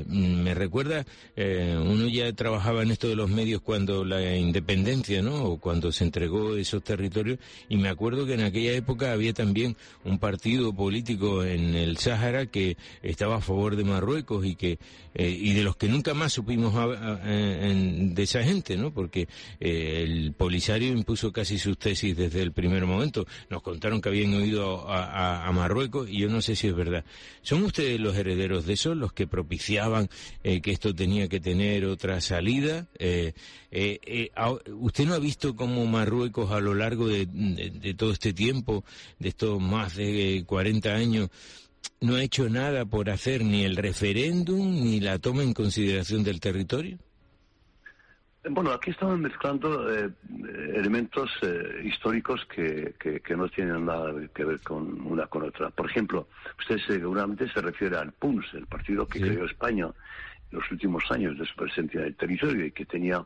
me 0.08 0.54
recuerda, 0.54 1.06
uno 1.36 2.08
ya 2.08 2.32
trabajaba 2.34 2.84
en 2.84 2.92
esto 2.92 3.08
de 3.08 3.16
los 3.16 3.30
medios 3.30 3.62
cuando 3.62 4.06
la 4.06 4.36
independencia, 4.36 5.22
¿no? 5.22 5.44
O 5.44 5.58
cuando 5.60 5.92
se 5.92 6.04
entregó 6.04 6.56
esos 6.56 6.84
territorios 6.84 7.40
y 7.68 7.78
me 7.78 7.90
acuerdo 7.90 8.26
que 8.26 8.36
en 8.36 8.42
aquella 8.42 8.74
época 8.74 9.12
había 9.12 9.34
también 9.34 9.76
un 10.04 10.20
partido 10.20 10.35
partido 10.36 10.74
político 10.74 11.46
en 11.46 11.76
el 11.76 11.96
Sáhara 11.96 12.48
que 12.48 12.76
estaba 13.02 13.38
a 13.38 13.42
favor 13.42 13.78
de 13.78 13.86
Marruecos 13.86 14.46
y 14.46 14.56
que 14.56 14.80
eh, 15.18 15.30
y 15.30 15.54
de 15.54 15.64
los 15.64 15.78
que 15.78 15.88
nunca 15.88 16.14
más 16.14 16.34
supimos 16.34 16.74
de 16.76 18.22
esa 18.22 18.44
gente, 18.44 18.76
¿no? 18.76 18.94
Porque 18.94 19.30
eh, 19.62 20.04
el 20.04 20.34
Polisario 20.34 20.92
impuso 20.92 21.32
casi 21.32 21.58
sus 21.58 21.78
tesis 21.78 22.18
desde 22.18 22.42
el 22.42 22.52
primer 22.52 22.86
momento. 22.86 23.26
Nos 23.50 23.62
contaron 23.62 24.02
que 24.02 24.10
habían 24.10 24.34
oído 24.34 24.86
a, 24.90 25.50
Marruecos 25.54 26.10
y 26.10 26.20
yo 26.20 26.28
no 26.28 26.42
sé 26.42 26.58
si 26.58 26.68
es 26.68 26.76
verdad. 26.76 27.06
¿Son 27.42 27.64
ustedes 27.64 27.98
los 27.98 28.18
herederos 28.18 28.66
de 28.66 28.74
eso, 28.74 28.94
los 28.94 29.14
que 29.14 29.26
propiciaban 29.26 30.10
eh, 30.44 30.60
que 30.60 30.72
esto 30.72 30.94
tenía 30.94 31.30
que 31.30 31.40
tener 31.40 31.86
otra 31.86 32.20
salida? 32.20 32.90
¿Usted 33.72 35.06
no 35.06 35.14
ha 35.14 35.20
visto 35.20 35.56
cómo 35.56 35.86
Marruecos 35.86 36.52
a 36.52 36.60
lo 36.60 36.74
largo 36.74 37.08
de, 37.08 37.26
de 37.26 37.94
todo 37.94 38.12
este 38.12 38.34
tiempo, 38.34 38.84
de 39.20 39.30
estos 39.30 39.62
más 39.62 39.96
de 39.96 40.12
40 40.46 40.94
años 40.94 41.30
no 42.02 42.16
ha 42.16 42.24
hecho 42.24 42.50
nada 42.50 42.86
por 42.86 43.10
hacer 43.10 43.44
ni 43.44 43.64
el 43.64 43.76
referéndum 43.76 44.84
ni 44.84 45.00
la 45.00 45.20
toma 45.20 45.44
en 45.44 45.54
consideración 45.54 46.24
del 46.24 46.40
territorio? 46.40 46.98
Bueno, 48.48 48.72
aquí 48.72 48.92
estamos 48.92 49.18
mezclando 49.18 49.92
eh, 49.92 50.08
elementos 50.76 51.32
eh, 51.42 51.82
históricos 51.84 52.46
que, 52.46 52.94
que, 53.00 53.36
no 53.36 53.50
tienen 53.50 53.86
nada 53.86 54.14
que 54.36 54.46
ver 54.46 54.60
con 54.60 55.02
una 55.02 55.26
con 55.26 55.44
otra. 55.44 55.72
Por 55.72 55.90
ejemplo, 55.90 56.28
usted 56.60 56.78
seguramente 56.86 57.50
se 57.52 57.60
refiere 57.60 57.98
al 57.98 58.12
PUNS, 58.12 58.54
el 58.54 58.68
partido 58.68 59.08
que 59.08 59.20
creó 59.20 59.46
España 59.46 59.88
los 60.52 60.72
últimos 60.72 61.04
años 61.12 61.38
de 61.38 61.46
su 61.46 61.56
presencia 61.56 62.02
en 62.02 62.08
el 62.08 62.16
territorio 62.16 62.66
y 62.66 62.72
que 62.72 62.86
tenía 62.86 63.26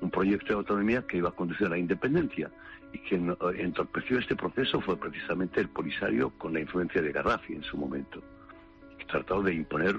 un 0.00 0.10
proyecto 0.10 0.48
de 0.48 0.54
autonomía 0.54 1.02
que 1.06 1.18
iba 1.18 1.30
a 1.30 1.32
conducir 1.32 1.66
a 1.66 1.70
la 1.70 1.78
independencia 1.78 2.50
y 2.92 2.98
que 2.98 3.16
entorpeció 3.58 4.18
este 4.18 4.36
proceso 4.36 4.80
fue 4.80 4.96
precisamente 4.96 5.60
el 5.60 5.68
Polisario 5.68 6.30
con 6.38 6.54
la 6.54 6.60
influencia 6.60 7.02
de 7.02 7.12
Gaddafi 7.12 7.54
en 7.54 7.62
su 7.62 7.76
momento, 7.76 8.22
que 8.98 9.04
trató 9.04 9.42
de 9.42 9.54
imponer 9.54 9.96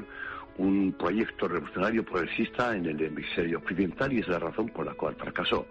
un 0.58 0.93
proyecto 0.93 1.47
revolucionario 1.47 2.03
progresista 2.03 2.75
en 2.75 2.86
el 2.86 3.01
hemisferio 3.01 3.60
occidental 3.60 4.12
y 4.12 4.19
es 4.19 4.27
la 4.27 4.39
razón 4.39 4.69
por 4.69 4.86
la 4.86 4.93
cual 4.93 5.15
fracasó. 5.15 5.65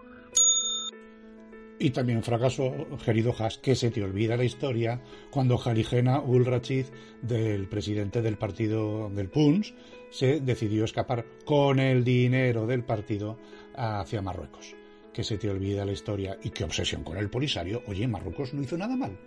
Y 1.81 1.91
también 1.91 2.21
fracasó, 2.23 2.73
querido 3.05 3.33
Haas, 3.39 3.57
que 3.57 3.73
se 3.73 3.89
te 3.89 4.03
olvida 4.03 4.35
la 4.35 4.43
historia 4.43 5.01
cuando 5.31 5.57
Jaligena 5.57 6.19
Ul 6.19 6.45
Rachid, 6.45 6.87
del 7.21 7.69
presidente 7.69 8.21
del 8.21 8.37
partido 8.37 9.09
del 9.09 9.29
PUNS, 9.29 9.73
se 10.09 10.41
decidió 10.41 10.83
escapar 10.83 11.25
con 11.45 11.79
el 11.79 12.03
dinero 12.03 12.67
del 12.67 12.83
partido 12.83 13.39
hacia 13.75 14.21
Marruecos. 14.21 14.75
Que 15.13 15.23
se 15.23 15.37
te 15.37 15.49
olvida 15.49 15.85
la 15.85 15.93
historia 15.93 16.37
y 16.43 16.49
qué 16.49 16.65
obsesión 16.65 17.05
con 17.05 17.17
el 17.17 17.29
Polisario. 17.29 17.81
Oye, 17.87 18.09
Marruecos 18.09 18.53
no 18.53 18.61
hizo 18.61 18.77
nada 18.77 18.97
mal. 18.97 19.17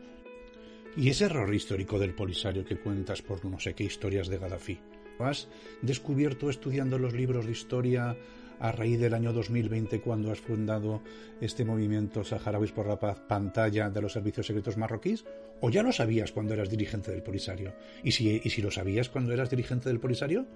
Y 0.94 1.08
ese 1.08 1.24
error 1.24 1.54
histórico 1.54 1.98
del 1.98 2.14
Polisario 2.14 2.66
que 2.66 2.78
cuentas 2.78 3.22
por 3.22 3.42
no 3.46 3.58
sé 3.58 3.72
qué 3.72 3.84
historias 3.84 4.28
de 4.28 4.36
Gaddafi. 4.36 4.78
¿Has 5.18 5.48
descubierto 5.80 6.50
estudiando 6.50 6.98
los 6.98 7.14
libros 7.14 7.46
de 7.46 7.52
historia 7.52 8.16
a 8.62 8.70
raíz 8.70 9.00
del 9.00 9.12
año 9.12 9.32
2020 9.32 10.00
cuando 10.00 10.30
has 10.30 10.40
fundado 10.40 11.02
este 11.40 11.64
movimiento 11.64 12.22
Saharauis 12.22 12.70
por 12.70 12.86
la 12.86 12.98
Paz, 12.98 13.18
pantalla 13.28 13.90
de 13.90 14.00
los 14.00 14.12
servicios 14.12 14.46
secretos 14.46 14.76
marroquíes? 14.76 15.24
¿O 15.60 15.68
ya 15.68 15.82
lo 15.82 15.90
sabías 15.90 16.30
cuando 16.30 16.54
eras 16.54 16.70
dirigente 16.70 17.10
del 17.10 17.24
Polisario? 17.24 17.74
Y 18.04 18.12
si, 18.12 18.40
y 18.42 18.50
si 18.50 18.62
lo 18.62 18.70
sabías 18.70 19.08
cuando 19.08 19.32
eras 19.32 19.50
dirigente 19.50 19.88
del 19.88 19.98
Polisario, 19.98 20.46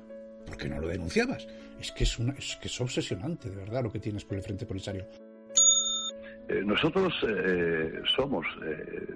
¿por 0.47 0.57
qué 0.57 0.69
no 0.69 0.81
lo 0.81 0.87
denunciabas? 0.87 1.49
Es 1.81 1.90
que 1.90 2.05
es, 2.05 2.19
una, 2.21 2.33
es, 2.35 2.57
que 2.62 2.69
es 2.69 2.81
obsesionante, 2.81 3.51
de 3.51 3.57
verdad, 3.57 3.83
lo 3.83 3.90
que 3.90 3.99
tienes 3.99 4.25
con 4.25 4.37
el 4.37 4.45
Frente 4.45 4.66
Polisario. 4.66 5.05
Eh, 6.49 6.62
nosotros 6.64 7.12
eh, 7.29 8.03
somos, 8.14 8.47
eh, 8.64 9.14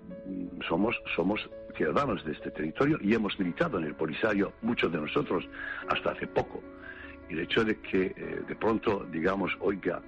somos, 0.67 1.01
somos 1.15 1.49
ciudadanos 1.77 2.25
de 2.25 2.33
este 2.33 2.51
territorio 2.51 2.99
y 3.01 3.15
hemos 3.15 3.39
militado 3.39 3.79
en 3.79 3.85
el 3.85 3.95
Polisario, 3.95 4.53
muchos 4.63 4.91
de 4.91 5.01
nosotros, 5.01 5.49
hasta 5.89 6.11
hace 6.11 6.27
poco. 6.27 6.61
Y 7.31 7.35
el 7.35 7.41
hecho 7.41 7.65
de 7.65 7.79
que 7.79 8.07
eh, 8.07 8.43
de 8.47 8.57
pronto 8.57 9.07
digamos, 9.11 9.57
oiga, 9.61 10.03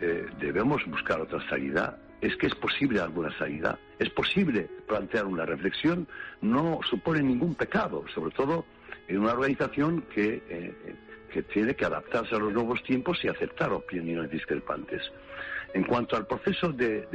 eh, 0.00 0.26
debemos 0.38 0.84
buscar 0.86 1.20
otra 1.20 1.40
salida, 1.48 1.98
es 2.20 2.36
que 2.36 2.46
es 2.46 2.54
posible 2.54 3.00
alguna 3.00 3.36
salida, 3.38 3.78
es 3.98 4.10
posible 4.10 4.68
plantear 4.86 5.24
una 5.24 5.46
reflexión, 5.46 6.06
no 6.42 6.80
supone 6.88 7.22
ningún 7.22 7.54
pecado, 7.54 8.04
sobre 8.14 8.34
todo 8.34 8.66
en 9.08 9.18
una 9.18 9.32
organización 9.32 10.02
que, 10.14 10.42
eh, 10.48 10.74
que 11.32 11.42
tiene 11.44 11.74
que 11.74 11.86
adaptarse 11.86 12.34
a 12.34 12.38
los 12.38 12.52
nuevos 12.52 12.82
tiempos 12.82 13.24
y 13.24 13.28
aceptar 13.28 13.72
opiniones 13.72 14.30
discrepantes. 14.30 15.02
En 15.74 15.84
cuanto 15.84 16.16
al 16.16 16.26
proceso 16.26 16.72
de, 16.72 17.06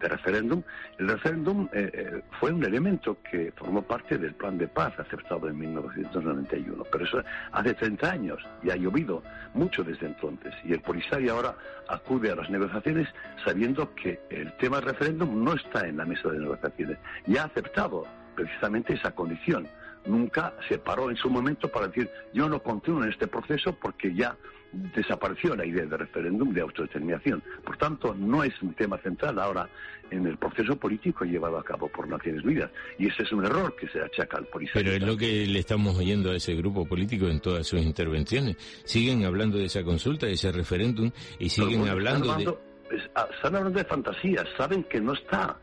referéndum, 0.00 0.62
el 0.98 1.08
referéndum 1.08 1.68
eh, 1.72 1.90
eh, 1.92 2.22
fue 2.38 2.52
un 2.52 2.64
elemento 2.64 3.18
que 3.30 3.52
formó 3.56 3.82
parte 3.82 4.18
del 4.18 4.34
plan 4.34 4.58
de 4.58 4.68
paz 4.68 4.98
aceptado 4.98 5.48
en 5.48 5.58
1991, 5.58 6.84
pero 6.90 7.04
eso 7.04 7.22
hace 7.52 7.74
30 7.74 8.10
años 8.10 8.42
y 8.62 8.70
ha 8.70 8.76
llovido 8.76 9.22
mucho 9.54 9.82
desde 9.84 10.06
entonces. 10.06 10.54
Y 10.64 10.72
el 10.72 10.80
Polisario 10.80 11.34
ahora 11.34 11.54
acude 11.88 12.30
a 12.30 12.36
las 12.36 12.50
negociaciones 12.50 13.08
sabiendo 13.44 13.94
que 13.94 14.20
el 14.30 14.52
tema 14.56 14.76
del 14.76 14.86
referéndum 14.86 15.42
no 15.42 15.54
está 15.54 15.86
en 15.86 15.96
la 15.96 16.04
mesa 16.04 16.28
de 16.28 16.38
negociaciones 16.38 16.98
y 17.26 17.36
ha 17.36 17.44
aceptado 17.44 18.06
precisamente 18.34 18.94
esa 18.94 19.12
condición. 19.12 19.68
Nunca 20.06 20.54
se 20.68 20.78
paró 20.78 21.10
en 21.10 21.16
su 21.16 21.30
momento 21.30 21.70
para 21.70 21.88
decir 21.88 22.10
yo 22.32 22.48
no 22.48 22.62
continúo 22.62 23.04
en 23.04 23.10
este 23.10 23.26
proceso 23.26 23.72
porque 23.72 24.14
ya 24.14 24.36
desapareció 24.72 25.54
la 25.54 25.66
idea 25.66 25.84
de 25.84 25.96
referéndum 25.96 26.52
de 26.52 26.62
autodeterminación. 26.62 27.42
Por 27.64 27.76
tanto, 27.76 28.14
no 28.14 28.42
es 28.42 28.54
un 28.62 28.74
tema 28.74 28.98
central 28.98 29.38
ahora 29.38 29.68
en 30.10 30.26
el 30.26 30.36
proceso 30.38 30.76
político 30.76 31.24
llevado 31.24 31.58
a 31.58 31.64
cabo 31.64 31.88
por 31.88 32.08
Naciones 32.08 32.44
Unidas. 32.44 32.70
Y 32.98 33.08
ese 33.08 33.22
es 33.22 33.32
un 33.32 33.44
error 33.44 33.74
que 33.76 33.88
se 33.88 34.00
achaca 34.00 34.38
al 34.38 34.46
Polisario. 34.46 34.82
Pero 34.82 34.96
es 34.96 35.02
lo 35.02 35.16
que 35.16 35.46
le 35.46 35.58
estamos 35.58 35.98
oyendo 35.98 36.30
a 36.30 36.36
ese 36.36 36.54
grupo 36.54 36.86
político 36.86 37.28
en 37.28 37.40
todas 37.40 37.66
sus 37.66 37.80
intervenciones. 37.80 38.56
Siguen 38.84 39.24
hablando 39.24 39.58
de 39.58 39.66
esa 39.66 39.82
consulta, 39.82 40.26
de 40.26 40.32
ese 40.32 40.52
referéndum, 40.52 41.10
y 41.38 41.48
siguen 41.48 41.88
hablando, 41.88 42.34
de... 42.36 42.54
Ah, 43.14 43.26
están 43.34 43.56
hablando 43.56 43.78
de 43.78 43.84
fantasías, 43.84 44.46
saben 44.56 44.84
que 44.84 45.00
no 45.00 45.14
está 45.14 45.58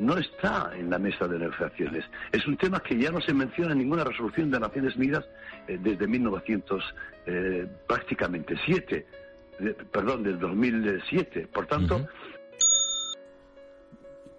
no 0.00 0.16
está 0.16 0.72
en 0.76 0.90
la 0.90 0.98
mesa 0.98 1.28
de 1.28 1.38
negociaciones. 1.38 2.04
Es 2.32 2.46
un 2.46 2.56
tema 2.56 2.80
que 2.80 2.98
ya 2.98 3.10
no 3.10 3.20
se 3.20 3.34
menciona 3.34 3.72
en 3.72 3.78
ninguna 3.78 4.02
resolución 4.02 4.50
de 4.50 4.58
Naciones 4.58 4.96
Unidas 4.96 5.24
eh, 5.68 5.78
desde 5.80 6.06
1900, 6.06 6.82
eh, 7.26 7.66
prácticamente 7.86 8.54
siete, 8.64 9.06
perdón, 9.92 10.22
del 10.22 10.38
2007. 10.38 11.48
Por 11.52 11.66
tanto. 11.66 12.06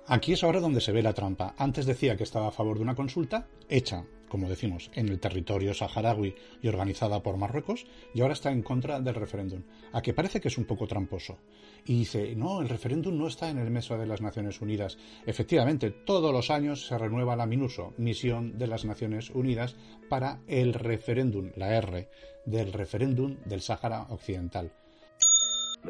Aquí 0.08 0.34
es 0.34 0.44
ahora 0.44 0.60
donde 0.60 0.82
se 0.82 0.92
ve 0.92 1.04
la 1.04 1.14
trampa. 1.14 1.54
Antes 1.58 1.86
decía 1.86 2.18
que 2.18 2.24
estaba 2.24 2.48
a 2.48 2.52
favor 2.52 2.78
de 2.78 2.84
una 2.84 2.96
consulta 2.96 3.48
hecha 3.70 4.04
como 4.32 4.48
decimos, 4.48 4.90
en 4.96 5.10
el 5.10 5.20
territorio 5.20 5.74
saharaui 5.74 6.34
y 6.62 6.70
organizada 6.70 7.22
por 7.22 7.36
Marruecos, 7.36 7.86
y 8.14 8.22
ahora 8.22 8.32
está 8.32 8.50
en 8.50 8.64
contra 8.64 9.02
del 9.02 9.14
referéndum, 9.14 9.64
a 9.92 10.02
que 10.02 10.14
parece 10.14 10.40
que 10.40 10.48
es 10.48 10.58
un 10.58 10.64
poco 10.64 10.88
tramposo. 10.88 11.38
Y 11.86 12.00
dice, 12.00 12.34
no, 12.34 12.62
el 12.62 12.70
referéndum 12.70 13.18
no 13.18 13.28
está 13.28 13.50
en 13.50 13.58
el 13.58 13.70
mesa 13.72 13.98
de 13.98 14.06
las 14.06 14.22
Naciones 14.22 14.62
Unidas. 14.62 14.98
Efectivamente, 15.26 15.92
todos 15.92 16.32
los 16.32 16.50
años 16.50 16.88
se 16.88 16.98
renueva 16.98 17.36
la 17.36 17.46
MINUSO, 17.46 17.94
Misión 17.98 18.58
de 18.58 18.68
las 18.68 18.86
Naciones 18.86 19.32
Unidas, 19.32 19.76
para 20.08 20.40
el 20.48 20.76
referéndum, 20.76 21.52
la 21.58 21.76
R, 21.76 22.08
del 22.46 22.72
referéndum 22.72 23.36
del 23.44 23.60
Sáhara 23.60 24.04
Occidental 24.12 24.72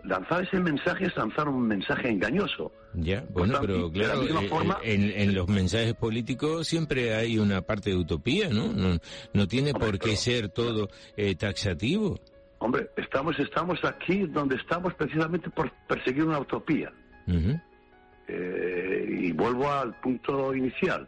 lanzar 0.03 0.43
ese 0.43 0.59
mensaje 0.59 1.05
es 1.05 1.15
lanzar 1.15 1.47
un 1.47 1.67
mensaje 1.67 2.09
engañoso. 2.09 2.71
Ya, 2.93 3.23
bueno, 3.29 3.57
pero 3.61 3.91
claro, 3.91 4.23
eh, 4.23 5.13
en, 5.15 5.33
los 5.33 5.47
mensajes 5.47 5.93
políticos 5.93 6.67
siempre 6.67 7.13
hay 7.15 7.37
una 7.37 7.61
parte 7.61 7.91
de 7.91 7.97
utopía, 7.97 8.49
¿no? 8.49 8.99
No, 9.33 9.47
tiene 9.47 9.73
por 9.73 9.97
qué 9.99 10.15
ser 10.15 10.49
todo 10.49 10.89
eh, 11.15 11.35
taxativo. 11.35 12.19
Hombre, 12.59 12.89
estamos, 12.97 13.39
estamos 13.39 13.83
aquí 13.83 14.27
donde 14.27 14.55
estamos 14.55 14.93
precisamente 14.93 15.49
por 15.49 15.71
perseguir 15.87 16.25
una 16.25 16.39
utopía. 16.39 16.91
Eh, 18.27 19.05
y 19.09 19.31
vuelvo 19.31 19.69
al 19.71 19.93
punto 19.99 20.53
inicial 20.53 21.07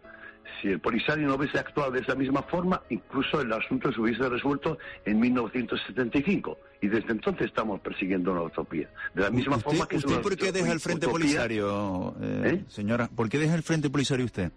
si 0.63 0.69
el 0.69 0.79
Polisario 0.79 1.27
no 1.27 1.35
hubiese 1.35 1.59
actuado 1.59 1.91
de 1.91 1.99
esa 1.99 2.15
misma 2.15 2.41
forma, 2.43 2.81
incluso 2.89 3.41
el 3.41 3.51
asunto 3.51 3.91
se 3.91 3.99
hubiese 3.99 4.27
resuelto 4.29 4.77
en 5.05 5.19
1975. 5.19 6.57
Y 6.81 6.87
desde 6.87 7.11
entonces 7.11 7.47
estamos 7.47 7.81
persiguiendo 7.81 8.31
una 8.31 8.43
utopía. 8.43 8.89
De 9.13 9.23
la 9.23 9.29
misma 9.29 9.59
forma 9.59 9.85
que... 9.85 9.97
¿Usted 9.97 10.21
por 10.21 10.37
qué 10.37 10.53
deja 10.53 10.71
el 10.71 10.79
Frente 10.79 11.07
Polisario, 11.07 12.15
eh, 12.21 12.41
¿Eh? 12.45 12.63
señora? 12.69 13.09
¿Por 13.13 13.27
qué 13.27 13.39
deja 13.39 13.55
el 13.55 13.63
Frente 13.63 13.89
Polisario 13.89 14.25
usted? 14.25 14.51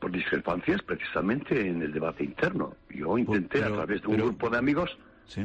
Por 0.00 0.12
discrepancias 0.12 0.80
precisamente 0.82 1.68
en 1.68 1.82
el 1.82 1.92
debate 1.92 2.22
interno. 2.22 2.76
Yo 2.88 3.18
intenté 3.18 3.64
a 3.64 3.72
través 3.72 4.00
de 4.02 4.08
un 4.08 4.16
grupo 4.16 4.48
de 4.48 4.58
amigos... 4.58 4.96
Sí. 5.26 5.42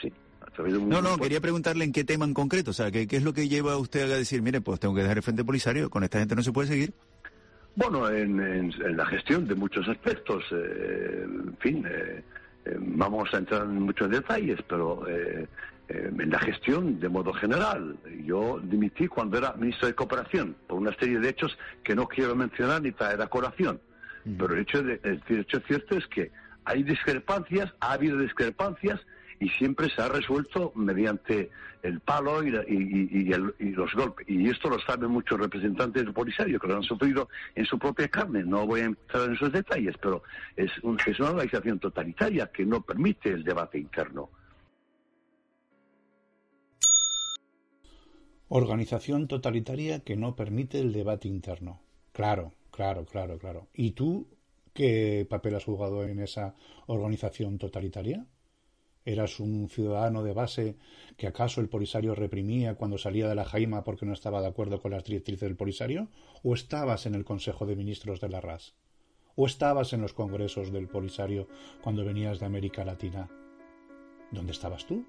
Sí. 0.00 0.12
A 0.40 0.50
través 0.52 0.72
de 0.72 0.78
un 0.78 0.88
no, 0.88 1.02
no, 1.02 1.18
quería 1.18 1.40
preguntarle 1.40 1.84
en 1.84 1.92
qué 1.92 2.04
tema 2.04 2.24
en 2.24 2.34
concreto, 2.34 2.70
o 2.70 2.74
sea, 2.74 2.92
¿qué, 2.92 3.08
¿qué 3.08 3.16
es 3.16 3.24
lo 3.24 3.32
que 3.32 3.48
lleva 3.48 3.72
a 3.72 3.76
usted 3.76 4.10
a 4.10 4.16
decir, 4.16 4.40
mire, 4.40 4.60
pues 4.60 4.78
tengo 4.78 4.94
que 4.94 5.02
dejar 5.02 5.16
el 5.16 5.22
Frente 5.24 5.44
Polisario, 5.44 5.90
con 5.90 6.04
esta 6.04 6.20
gente 6.20 6.36
no 6.36 6.42
se 6.44 6.52
puede 6.52 6.68
seguir? 6.68 6.94
Bueno, 7.80 8.10
en, 8.10 8.74
la 8.94 9.06
gestión 9.06 9.48
de 9.48 9.54
muchos 9.54 9.88
aspectos, 9.88 10.44
eh, 10.50 11.22
en 11.24 11.56
fin, 11.60 11.86
eh, 11.88 12.22
eh, 12.66 12.76
vamos 12.78 13.32
a 13.32 13.38
entrar 13.38 13.62
en 13.62 13.80
muchos 13.80 14.10
detalles, 14.10 14.58
pero 14.68 15.08
en 15.08 16.30
la 16.30 16.38
gestión 16.40 17.00
de 17.00 17.08
modo 17.08 17.32
general. 17.32 17.96
Yo 18.22 18.60
dimití 18.62 19.08
cuando 19.08 19.38
era 19.38 19.54
ministro 19.54 19.88
de 19.88 19.94
Cooperación 19.94 20.54
por 20.66 20.78
una 20.78 20.94
serie 20.96 21.20
de 21.20 21.30
hechos 21.30 21.56
que 21.82 21.94
no 21.94 22.06
quiero 22.06 22.36
mencionar 22.36 22.82
ni 22.82 22.92
traer 22.92 23.22
a 23.22 23.28
colación. 23.28 23.80
Pero 24.38 24.54
el 24.54 24.60
hecho, 24.60 24.82
de, 24.82 25.00
el 25.02 25.22
hecho 25.40 25.60
cierto 25.60 25.96
es 25.96 26.06
que 26.08 26.30
hay 26.66 26.82
discrepancias, 26.82 27.72
ha 27.80 27.92
habido 27.92 28.18
discrepancias 28.18 29.00
y 29.40 29.48
siempre 29.48 29.88
se 29.88 30.02
ha 30.02 30.08
resuelto 30.08 30.70
mediante 30.76 31.50
el 31.82 32.00
palo 32.00 32.42
y, 32.44 32.50
los 32.50 33.94
golpes. 33.94 34.28
Y 34.28 34.48
esto 34.48 34.68
lo 34.68 34.78
saben 34.80 35.10
muchos 35.10 35.40
representantes 35.40 36.04
del 36.04 36.12
Polisario, 36.12 36.60
que 36.60 36.68
lo 36.68 36.76
han 36.76 36.82
sufrido 36.82 37.28
en 37.54 37.64
su 37.64 37.78
propia 37.78 38.06
carne. 38.08 38.44
No 38.44 38.66
voy 38.66 38.80
a 38.82 38.84
entrar 38.84 39.24
en 39.24 39.34
esos 39.34 39.50
detalles, 39.50 39.96
pero 40.00 40.22
es, 40.56 40.70
es 41.06 41.20
una 41.20 41.30
organización 41.30 41.78
totalitaria 41.78 42.50
que 42.52 42.66
no 42.66 42.82
permite 42.82 43.30
el 43.30 43.42
debate 43.42 43.78
interno. 43.78 44.28
Organización 48.48 49.26
totalitaria 49.26 50.00
que 50.00 50.16
no 50.16 50.36
permite 50.36 50.80
el 50.80 50.92
debate 50.92 51.28
interno. 51.28 51.80
Claro, 52.12 52.52
claro, 52.70 53.06
claro, 53.06 53.38
claro. 53.38 53.68
¿Y 53.72 53.92
tú 53.92 54.28
qué 54.74 55.26
papel 55.30 55.54
has 55.54 55.64
jugado 55.64 56.04
en 56.04 56.18
esa 56.20 56.56
organización 56.86 57.56
totalitaria? 57.56 58.26
¿Eras 59.04 59.40
un 59.40 59.70
ciudadano 59.70 60.22
de 60.22 60.34
base 60.34 60.76
que 61.16 61.26
acaso 61.26 61.60
el 61.60 61.70
Polisario 61.70 62.14
reprimía 62.14 62.74
cuando 62.74 62.98
salía 62.98 63.28
de 63.28 63.34
la 63.34 63.46
Jaima 63.46 63.82
porque 63.82 64.04
no 64.04 64.12
estaba 64.12 64.42
de 64.42 64.48
acuerdo 64.48 64.80
con 64.80 64.90
las 64.90 65.04
directrices 65.04 65.48
del 65.48 65.56
Polisario? 65.56 66.08
¿O 66.42 66.54
estabas 66.54 67.06
en 67.06 67.14
el 67.14 67.24
Consejo 67.24 67.64
de 67.64 67.76
Ministros 67.76 68.20
de 68.20 68.28
la 68.28 68.42
RAS? 68.42 68.74
¿O 69.36 69.46
estabas 69.46 69.94
en 69.94 70.02
los 70.02 70.12
congresos 70.12 70.70
del 70.70 70.86
Polisario 70.86 71.48
cuando 71.80 72.04
venías 72.04 72.40
de 72.40 72.46
América 72.46 72.84
Latina? 72.84 73.30
¿Dónde 74.32 74.52
estabas 74.52 74.86
tú? 74.86 75.06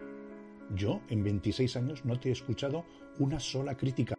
Yo, 0.73 1.01
en 1.09 1.23
26 1.23 1.75
años, 1.75 2.05
no 2.05 2.17
te 2.17 2.29
he 2.29 2.31
escuchado 2.31 2.85
una 3.19 3.41
sola 3.41 3.75
crítica. 3.75 4.15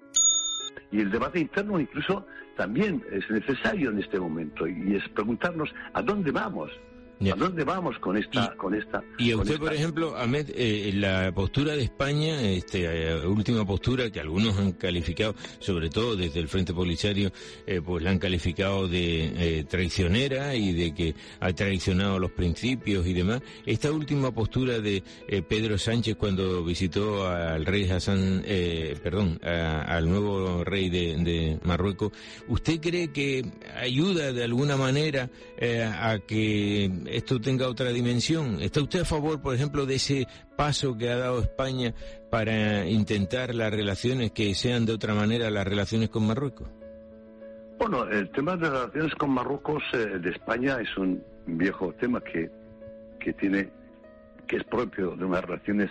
Y 0.90 1.00
el 1.00 1.10
debate 1.10 1.40
interno 1.40 1.80
incluso 1.80 2.26
también 2.58 3.02
es 3.10 3.28
necesario 3.30 3.90
en 3.90 4.00
este 4.00 4.20
momento 4.20 4.66
y 4.68 4.96
es 4.96 5.08
preguntarnos 5.10 5.74
a 5.94 6.02
dónde 6.02 6.30
vamos. 6.30 6.70
¿A 7.30 7.36
dónde 7.36 7.64
vamos 7.64 7.98
con 7.98 8.16
esta? 8.16 8.52
Y, 8.52 8.56
con 8.56 8.74
esta 8.74 9.02
y 9.18 9.30
a 9.30 9.36
usted, 9.36 9.58
por 9.58 9.72
ejemplo, 9.72 10.16
Ahmed, 10.16 10.50
eh, 10.54 10.90
la 10.94 11.32
postura 11.32 11.76
de 11.76 11.84
España, 11.84 12.40
este, 12.42 12.84
eh, 12.84 13.26
última 13.26 13.64
postura 13.64 14.10
que 14.10 14.20
algunos 14.20 14.58
han 14.58 14.72
calificado, 14.72 15.34
sobre 15.60 15.90
todo 15.90 16.16
desde 16.16 16.40
el 16.40 16.48
Frente 16.48 16.74
Polisario, 16.74 17.30
eh, 17.66 17.80
pues 17.84 18.02
la 18.02 18.10
han 18.10 18.18
calificado 18.18 18.88
de 18.88 19.64
traicionera 19.68 20.54
y 20.54 20.72
de 20.72 20.94
que 20.94 21.14
ha 21.40 21.52
traicionado 21.52 22.18
los 22.18 22.32
principios 22.32 23.06
y 23.06 23.12
demás. 23.12 23.42
Esta 23.66 23.92
última 23.92 24.32
postura 24.32 24.80
de 24.80 25.02
Pedro 25.48 25.78
Sánchez 25.78 26.16
cuando 26.16 26.64
visitó 26.64 27.28
al 27.28 27.64
rey 27.64 27.88
Hassan, 27.88 28.42
perdón, 29.02 29.38
al 29.42 30.08
nuevo 30.08 30.64
rey 30.64 30.88
de, 30.88 31.16
de, 31.16 31.58
Marruecos, 31.64 32.12
¿usted 32.48 32.80
cree 32.80 33.12
que 33.12 33.44
ayuda 33.76 34.32
de 34.32 34.44
alguna 34.44 34.76
manera 34.76 35.30
a 35.60 36.18
que 36.26 36.90
esto 37.12 37.40
tenga 37.40 37.68
otra 37.68 37.90
dimensión. 37.90 38.60
¿Está 38.60 38.82
usted 38.82 39.00
a 39.00 39.04
favor, 39.04 39.40
por 39.40 39.54
ejemplo, 39.54 39.86
de 39.86 39.96
ese 39.96 40.26
paso 40.56 40.96
que 40.96 41.10
ha 41.10 41.16
dado 41.16 41.40
España 41.40 41.94
para 42.30 42.86
intentar 42.86 43.54
las 43.54 43.72
relaciones 43.72 44.32
que 44.32 44.54
sean 44.54 44.86
de 44.86 44.92
otra 44.92 45.14
manera 45.14 45.50
las 45.50 45.66
relaciones 45.66 46.08
con 46.08 46.26
Marruecos? 46.26 46.68
Bueno, 47.78 48.04
el 48.04 48.30
tema 48.30 48.56
de 48.56 48.70
relaciones 48.70 49.14
con 49.16 49.30
Marruecos 49.30 49.82
eh, 49.92 50.18
de 50.18 50.30
España 50.30 50.78
es 50.80 50.96
un 50.96 51.22
viejo 51.46 51.92
tema 51.94 52.20
que, 52.20 52.50
que 53.18 53.32
tiene 53.32 53.70
que 54.46 54.56
es 54.56 54.64
propio 54.64 55.16
de 55.16 55.24
unas 55.24 55.44
relaciones 55.44 55.90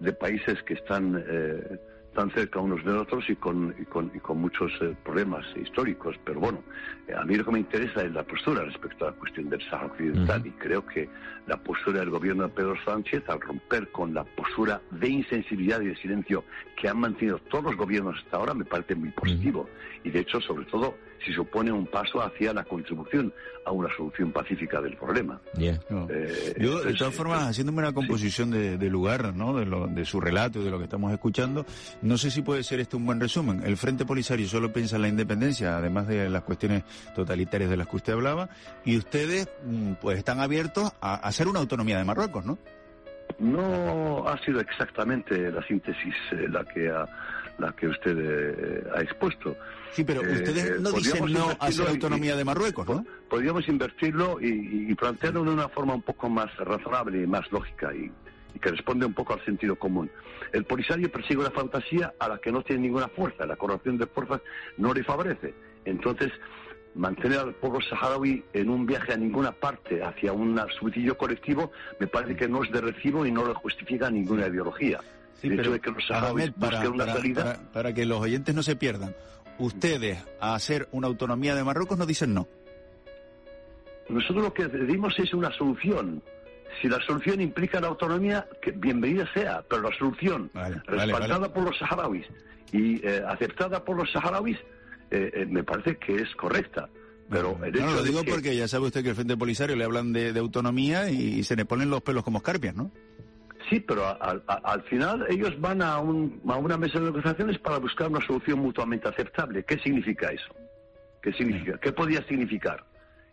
de 0.00 0.12
países 0.12 0.62
que 0.64 0.74
están 0.74 1.24
eh, 1.26 1.78
tan 2.18 2.32
cerca 2.32 2.58
unos 2.58 2.84
de 2.84 2.90
otros 2.90 3.30
y 3.30 3.36
con, 3.36 3.72
y 3.78 3.84
con, 3.84 4.10
y 4.12 4.18
con 4.18 4.40
muchos 4.40 4.72
eh, 4.80 4.92
problemas 5.04 5.46
históricos. 5.54 6.16
Pero 6.24 6.40
bueno, 6.40 6.64
eh, 7.06 7.14
a 7.16 7.22
mí 7.24 7.36
lo 7.36 7.44
que 7.44 7.52
me 7.52 7.60
interesa 7.60 8.02
es 8.02 8.12
la 8.12 8.24
postura 8.24 8.64
respecto 8.64 9.06
a 9.06 9.12
la 9.12 9.16
cuestión 9.16 9.48
del 9.48 9.62
Sahara 9.70 9.86
Occidental 9.86 10.44
y 10.44 10.50
creo 10.50 10.84
que 10.84 11.08
la 11.46 11.56
postura 11.58 12.00
del 12.00 12.10
gobierno 12.10 12.42
de 12.42 12.48
Pedro 12.48 12.74
Sánchez, 12.84 13.22
al 13.28 13.40
romper 13.40 13.92
con 13.92 14.14
la 14.14 14.24
postura 14.24 14.82
de 14.90 15.08
insensibilidad 15.08 15.80
y 15.80 15.86
de 15.86 15.96
silencio 15.96 16.42
que 16.76 16.88
han 16.88 16.98
mantenido 16.98 17.38
todos 17.38 17.66
los 17.66 17.76
gobiernos 17.76 18.16
hasta 18.18 18.36
ahora, 18.36 18.52
me 18.52 18.64
parece 18.64 18.96
muy 18.96 19.10
positivo. 19.10 19.70
Y 20.02 20.10
de 20.10 20.18
hecho, 20.18 20.40
sobre 20.40 20.66
todo, 20.66 20.96
si 21.24 21.32
supone 21.32 21.72
un 21.72 21.86
paso 21.86 22.20
hacia 22.22 22.52
la 22.52 22.64
contribución 22.64 23.32
a 23.64 23.72
una 23.72 23.88
solución 23.96 24.32
pacífica 24.32 24.80
del 24.80 24.96
problema. 24.96 25.40
Eh, 25.58 25.78
Yo, 26.58 26.80
de 26.82 26.94
todas 26.94 27.14
formas, 27.14 27.48
haciéndome 27.48 27.78
una 27.78 27.92
composición 27.92 28.50
de, 28.50 28.88
lugar, 28.88 29.34
¿no? 29.34 29.56
De, 29.56 29.66
lo, 29.66 29.86
de 29.86 30.04
su 30.04 30.20
relato 30.20 30.60
y 30.60 30.64
de 30.64 30.70
lo 30.70 30.78
que 30.78 30.84
estamos 30.84 31.12
escuchando, 31.12 31.66
no 32.02 32.16
sé 32.16 32.30
si 32.30 32.42
puede 32.42 32.62
ser 32.62 32.80
este 32.80 32.96
un 32.96 33.06
buen 33.06 33.20
resumen. 33.20 33.62
El 33.64 33.76
Frente 33.76 34.06
Polisario 34.06 34.46
solo 34.48 34.72
piensa 34.72 34.96
en 34.96 35.02
la 35.02 35.08
independencia, 35.08 35.76
además 35.76 36.06
de 36.06 36.28
las 36.28 36.42
cuestiones 36.42 36.84
totalitarias 37.14 37.70
de 37.70 37.76
las 37.76 37.88
que 37.88 37.96
usted 37.96 38.12
hablaba, 38.14 38.48
y 38.84 38.96
ustedes, 38.96 39.48
mm, 39.64 39.94
pues, 40.00 40.18
están 40.18 40.40
abiertos 40.40 40.92
a 41.00 41.14
hacer 41.16 41.48
una 41.48 41.60
autonomía 41.60 41.98
de 41.98 42.04
Marruecos, 42.04 42.44
¿no? 42.44 42.58
No 43.38 44.26
ha 44.26 44.38
sido 44.44 44.60
exactamente 44.60 45.50
la 45.52 45.62
síntesis 45.66 46.14
eh, 46.32 46.48
la 46.48 46.64
que 46.64 46.88
ha 46.88 47.06
la 47.58 47.72
que 47.72 47.88
usted 47.88 48.16
eh, 48.18 48.84
ha 48.94 49.02
expuesto. 49.02 49.56
Sí, 49.92 50.04
pero 50.04 50.22
eh, 50.22 50.32
ustedes 50.32 50.80
no 50.80 50.92
dicen 50.92 51.32
no 51.32 51.50
a 51.58 51.70
la 51.70 51.90
autonomía 51.90 52.36
de 52.36 52.44
Marruecos, 52.44 52.88
¿no? 52.88 53.04
Podríamos 53.28 53.68
invertirlo 53.68 54.38
y, 54.40 54.94
plantearlo 54.94 55.44
de 55.44 55.50
una 55.50 55.68
forma 55.68 55.94
un 55.94 56.02
poco 56.02 56.28
más 56.28 56.54
razonable 56.56 57.22
y 57.22 57.26
más 57.26 57.50
lógica 57.52 57.92
y, 57.94 58.10
que 58.60 58.70
responde 58.70 59.06
un 59.06 59.14
poco 59.14 59.34
al 59.34 59.44
sentido 59.44 59.76
común. 59.76 60.10
El 60.52 60.64
Polisario 60.64 61.12
persigue 61.12 61.40
una 61.40 61.50
fantasía 61.50 62.14
a 62.18 62.28
la 62.28 62.38
que 62.38 62.50
no 62.50 62.62
tiene 62.62 62.82
ninguna 62.82 63.08
fuerza, 63.08 63.46
la 63.46 63.56
corrupción 63.56 63.98
de 63.98 64.06
fuerzas 64.06 64.40
no 64.78 64.92
le 64.92 65.04
favorece. 65.04 65.54
Entonces, 65.84 66.32
mantener 66.94 67.38
al 67.38 67.54
pueblo 67.54 67.80
saharaui 67.80 68.42
en 68.52 68.70
un 68.70 68.84
viaje 68.84 69.12
a 69.12 69.16
ninguna 69.16 69.52
parte 69.52 70.02
hacia 70.02 70.32
un 70.32 70.60
suicidio 70.80 71.16
colectivo 71.16 71.70
me 72.00 72.08
parece 72.08 72.34
que 72.34 72.48
no 72.48 72.64
es 72.64 72.70
de 72.72 72.80
recibo 72.80 73.24
y 73.24 73.30
no 73.30 73.44
lo 73.44 73.54
justifica 73.54 74.10
ninguna 74.10 74.48
ideología. 74.48 75.00
Sí, 75.40 75.50
pero, 75.50 75.80
que 75.80 75.92
para, 77.72 77.94
que 77.94 78.04
los 78.04 78.20
oyentes 78.20 78.54
no 78.54 78.62
se 78.62 78.74
pierdan, 78.74 79.14
ustedes 79.58 80.18
a 80.40 80.54
hacer 80.54 80.88
una 80.90 81.06
autonomía 81.06 81.54
de 81.54 81.62
Marruecos 81.62 81.96
no 81.96 82.06
dicen 82.06 82.34
no. 82.34 82.48
Nosotros 84.08 84.44
lo 84.44 84.54
que 84.54 84.68
pedimos 84.68 85.16
es 85.18 85.32
una 85.34 85.52
solución. 85.52 86.22
Si 86.82 86.88
la 86.88 87.00
solución 87.00 87.40
implica 87.40 87.80
la 87.80 87.88
autonomía, 87.88 88.48
que 88.62 88.72
bienvenida 88.72 89.28
sea, 89.32 89.62
pero 89.68 89.82
la 89.82 89.96
solución 89.96 90.50
respaldada 90.86 91.52
por 91.52 91.64
los 91.64 91.78
saharauis 91.78 92.26
y 92.72 93.06
eh, 93.06 93.22
aceptada 93.26 93.84
por 93.84 93.96
los 93.96 94.10
saharauis, 94.10 94.58
eh, 95.10 95.30
eh, 95.34 95.46
me 95.46 95.62
parece 95.62 95.96
que 95.96 96.16
es 96.16 96.34
correcta. 96.36 96.88
Pero 97.30 97.58
el 97.62 97.72
no, 97.72 97.92
lo 97.92 98.02
digo 98.02 98.24
porque 98.24 98.56
ya 98.56 98.66
sabe 98.68 98.86
usted 98.86 99.02
que 99.02 99.10
el 99.10 99.14
Frente 99.14 99.36
Polisario 99.36 99.76
le 99.76 99.84
hablan 99.84 100.12
de, 100.12 100.36
autonomía 100.38 101.10
y, 101.10 101.42
se 101.42 101.56
le 101.56 101.64
ponen 101.64 101.90
los 101.90 102.02
pelos 102.02 102.24
como 102.24 102.38
escarpias, 102.38 102.74
¿no? 102.74 102.90
Sí, 103.68 103.80
pero 103.80 104.16
al 104.20 104.82
final 104.84 105.26
ellos 105.28 105.60
van 105.60 105.82
a, 105.82 105.98
una 105.98 106.78
mesa 106.78 106.98
de 106.98 107.06
negociaciones 107.06 107.58
para 107.58 107.78
buscar 107.78 108.08
una 108.08 108.24
solución 108.26 108.60
mutuamente 108.60 109.08
aceptable. 109.08 109.64
¿Qué 109.64 109.78
significa 109.78 110.30
eso? 110.30 110.54
¿Qué 111.20 111.32
significa? 111.32 111.78
¿Qué 111.78 111.92
podría 111.92 112.22
significar? 112.26 112.82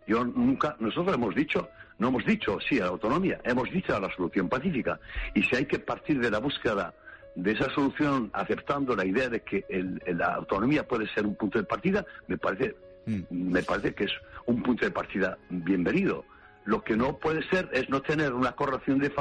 Yo 0.08 0.26
nunca, 0.26 0.76
nosotros 0.80 1.15
hemos 1.15 1.34
dicho, 1.34 1.69
no 2.00 2.10
hemos 2.10 2.26
dicho 2.26 2.58
sí 2.67 2.80
a 2.80 2.86
la 2.86 2.89
autonomía, 2.89 3.39
hemos 3.43 3.71
dicho 3.71 3.95
a 3.95 4.00
la 4.00 4.13
solución 4.13 4.50
pacífica. 4.50 5.00
Y 5.34 5.43
si 5.43 5.56
hay 5.56 5.65
que 5.65 5.80
partir 5.80 6.19
de 6.19 6.30
la 6.30 6.39
búsqueda 6.39 6.93
de 7.36 7.52
esa 7.52 7.69
solución 7.69 8.30
aceptando 8.34 8.95
la 8.95 9.06
idea 9.06 9.30
de 9.30 9.41
que 9.41 9.63
la 10.08 10.36
autonomía 10.36 10.86
puede 10.86 11.08
ser 11.13 11.26
un 11.26 11.36
punto 11.36 11.60
de 11.60 11.65
partida, 11.65 12.06
me 12.28 12.38
parece, 12.38 12.76
mm. 13.06 13.21
me 13.30 13.63
parece 13.63 13.93
que 13.93 14.06
es 14.06 14.12
un 14.45 14.62
punto 14.62 14.86
de 14.86 14.91
partida 14.91 15.38
bienvenido. 15.50 16.26
Lo 16.65 16.84
que 16.84 16.97
no 16.97 17.17
puede 17.17 17.47
ser 17.49 17.69
es 17.73 17.89
no 17.89 18.01
tener 18.01 18.34
una 18.34 18.54
correlación 18.54 18.99
de, 18.99 19.12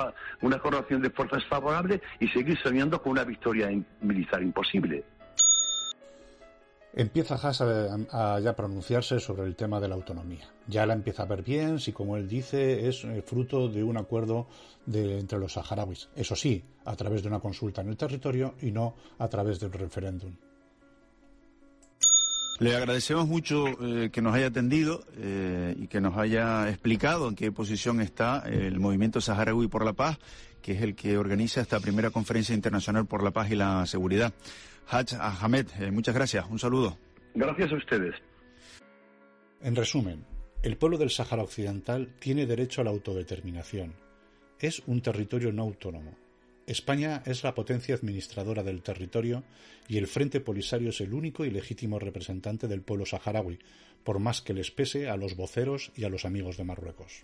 una 0.40 0.59
correlación 0.59 1.02
de 1.02 1.11
fuerzas 1.11 1.44
favorable 1.46 2.00
y 2.18 2.28
seguir 2.28 2.59
soñando 2.62 3.00
con 3.00 3.12
una 3.12 3.24
victoria 3.24 3.70
militar 4.00 4.42
imposible. 4.42 5.04
Empieza 6.96 7.35
Haas 7.35 7.61
a, 7.61 8.38
ya 8.40 8.54
pronunciarse 8.54 9.18
sobre 9.18 9.42
el 9.42 9.57
tema 9.57 9.80
de 9.80 9.88
la 9.88 9.96
autonomía. 9.96 10.48
Ya 10.68 10.87
la 10.87 10.94
empieza 10.94 11.24
a 11.24 11.26
ver 11.26 11.42
bien 11.42 11.80
si, 11.80 11.92
como 11.92 12.16
él 12.16 12.28
dice, 12.28 12.88
es 12.88 13.02
eh, 13.04 13.20
fruto 13.26 13.68
de 13.68 13.83
un 13.83 13.96
acuerdo 13.96 14.46
de, 14.87 15.18
entre 15.18 15.40
los 15.40 15.54
saharauis. 15.54 16.09
Eso 16.14 16.37
sí, 16.37 16.64
a 16.85 16.94
través 16.94 17.22
de 17.22 17.28
una 17.28 17.40
consulta 17.40 17.80
en 17.80 17.88
el 17.88 17.96
territorio 17.96 18.54
y 18.62 18.70
no 18.70 18.94
a 19.18 19.28
través 19.28 19.59
de 19.59 19.66
un 19.66 19.72
referéndum. 19.72 20.37
Le 22.61 22.77
agradecemos 22.77 23.27
mucho 23.27 23.67
eh, 23.83 24.11
que 24.12 24.23
nos 24.23 24.35
haya 24.35 24.47
atendido 24.47 25.05
eh, 25.17 25.75
y 25.77 25.88
que 25.88 26.01
nos 26.01 26.17
haya 26.17 26.69
explicado 26.69 27.29
en 27.29 27.35
qué 27.35 27.51
posición 27.51 28.01
está 28.01 28.45
el 28.47 28.79
movimiento 28.79 29.21
saharaui 29.21 29.67
por 29.67 29.85
la 29.85 29.93
paz, 29.93 30.19
que 30.62 30.73
es 30.73 30.83
el 30.83 30.95
que 30.95 31.19
organiza 31.19 31.61
esta 31.61 31.81
primera 31.81 32.11
conferencia 32.11 32.55
internacional 32.55 33.07
por 33.07 33.25
la 33.25 33.33
paz 33.33 33.51
y 33.51 33.57
la 33.57 33.85
seguridad. 33.87 34.33
Haj 34.88 35.14
Ahmed, 35.19 35.67
eh, 35.81 35.90
muchas 35.90 36.14
gracias. 36.14 36.47
Un 36.49 36.61
saludo. 36.61 36.97
Gracias 37.35 37.73
a 37.73 37.75
ustedes. 37.75 38.14
En 39.61 39.75
resumen, 39.75 40.25
el 40.62 40.77
pueblo 40.77 40.97
del 40.97 41.11
Sáhara 41.11 41.43
Occidental 41.43 42.14
tiene 42.21 42.47
derecho 42.47 42.83
a 42.83 42.85
la 42.85 42.90
autodeterminación. 42.90 43.95
Es 44.61 44.81
un 44.87 45.01
territorio 45.01 45.53
no 45.53 45.62
autónomo 45.62 46.24
España 46.66 47.22
es 47.27 47.44
la 47.44 47.55
potencia 47.55 47.94
administradora 47.94 48.62
del 48.62 48.83
territorio 48.83 49.44
y 49.87 49.98
el 49.98 50.07
Frente 50.07 50.40
Polisario 50.40 50.90
es 50.90 51.00
el 51.00 51.12
único 51.12 51.44
y 51.44 51.50
legítimo 51.50 51.98
representante 51.98 52.68
del 52.68 52.81
pueblo 52.81 53.05
saharaui, 53.05 53.59
por 54.03 54.18
más 54.18 54.40
que 54.40 54.55
les 54.55 54.70
pese 54.70 55.09
a 55.09 55.16
los 55.16 55.37
voceros 55.37 55.92
y 55.94 56.05
a 56.05 56.09
los 56.09 56.24
amigos 56.24 56.57
de 56.57 56.64
Marruecos. 56.64 57.22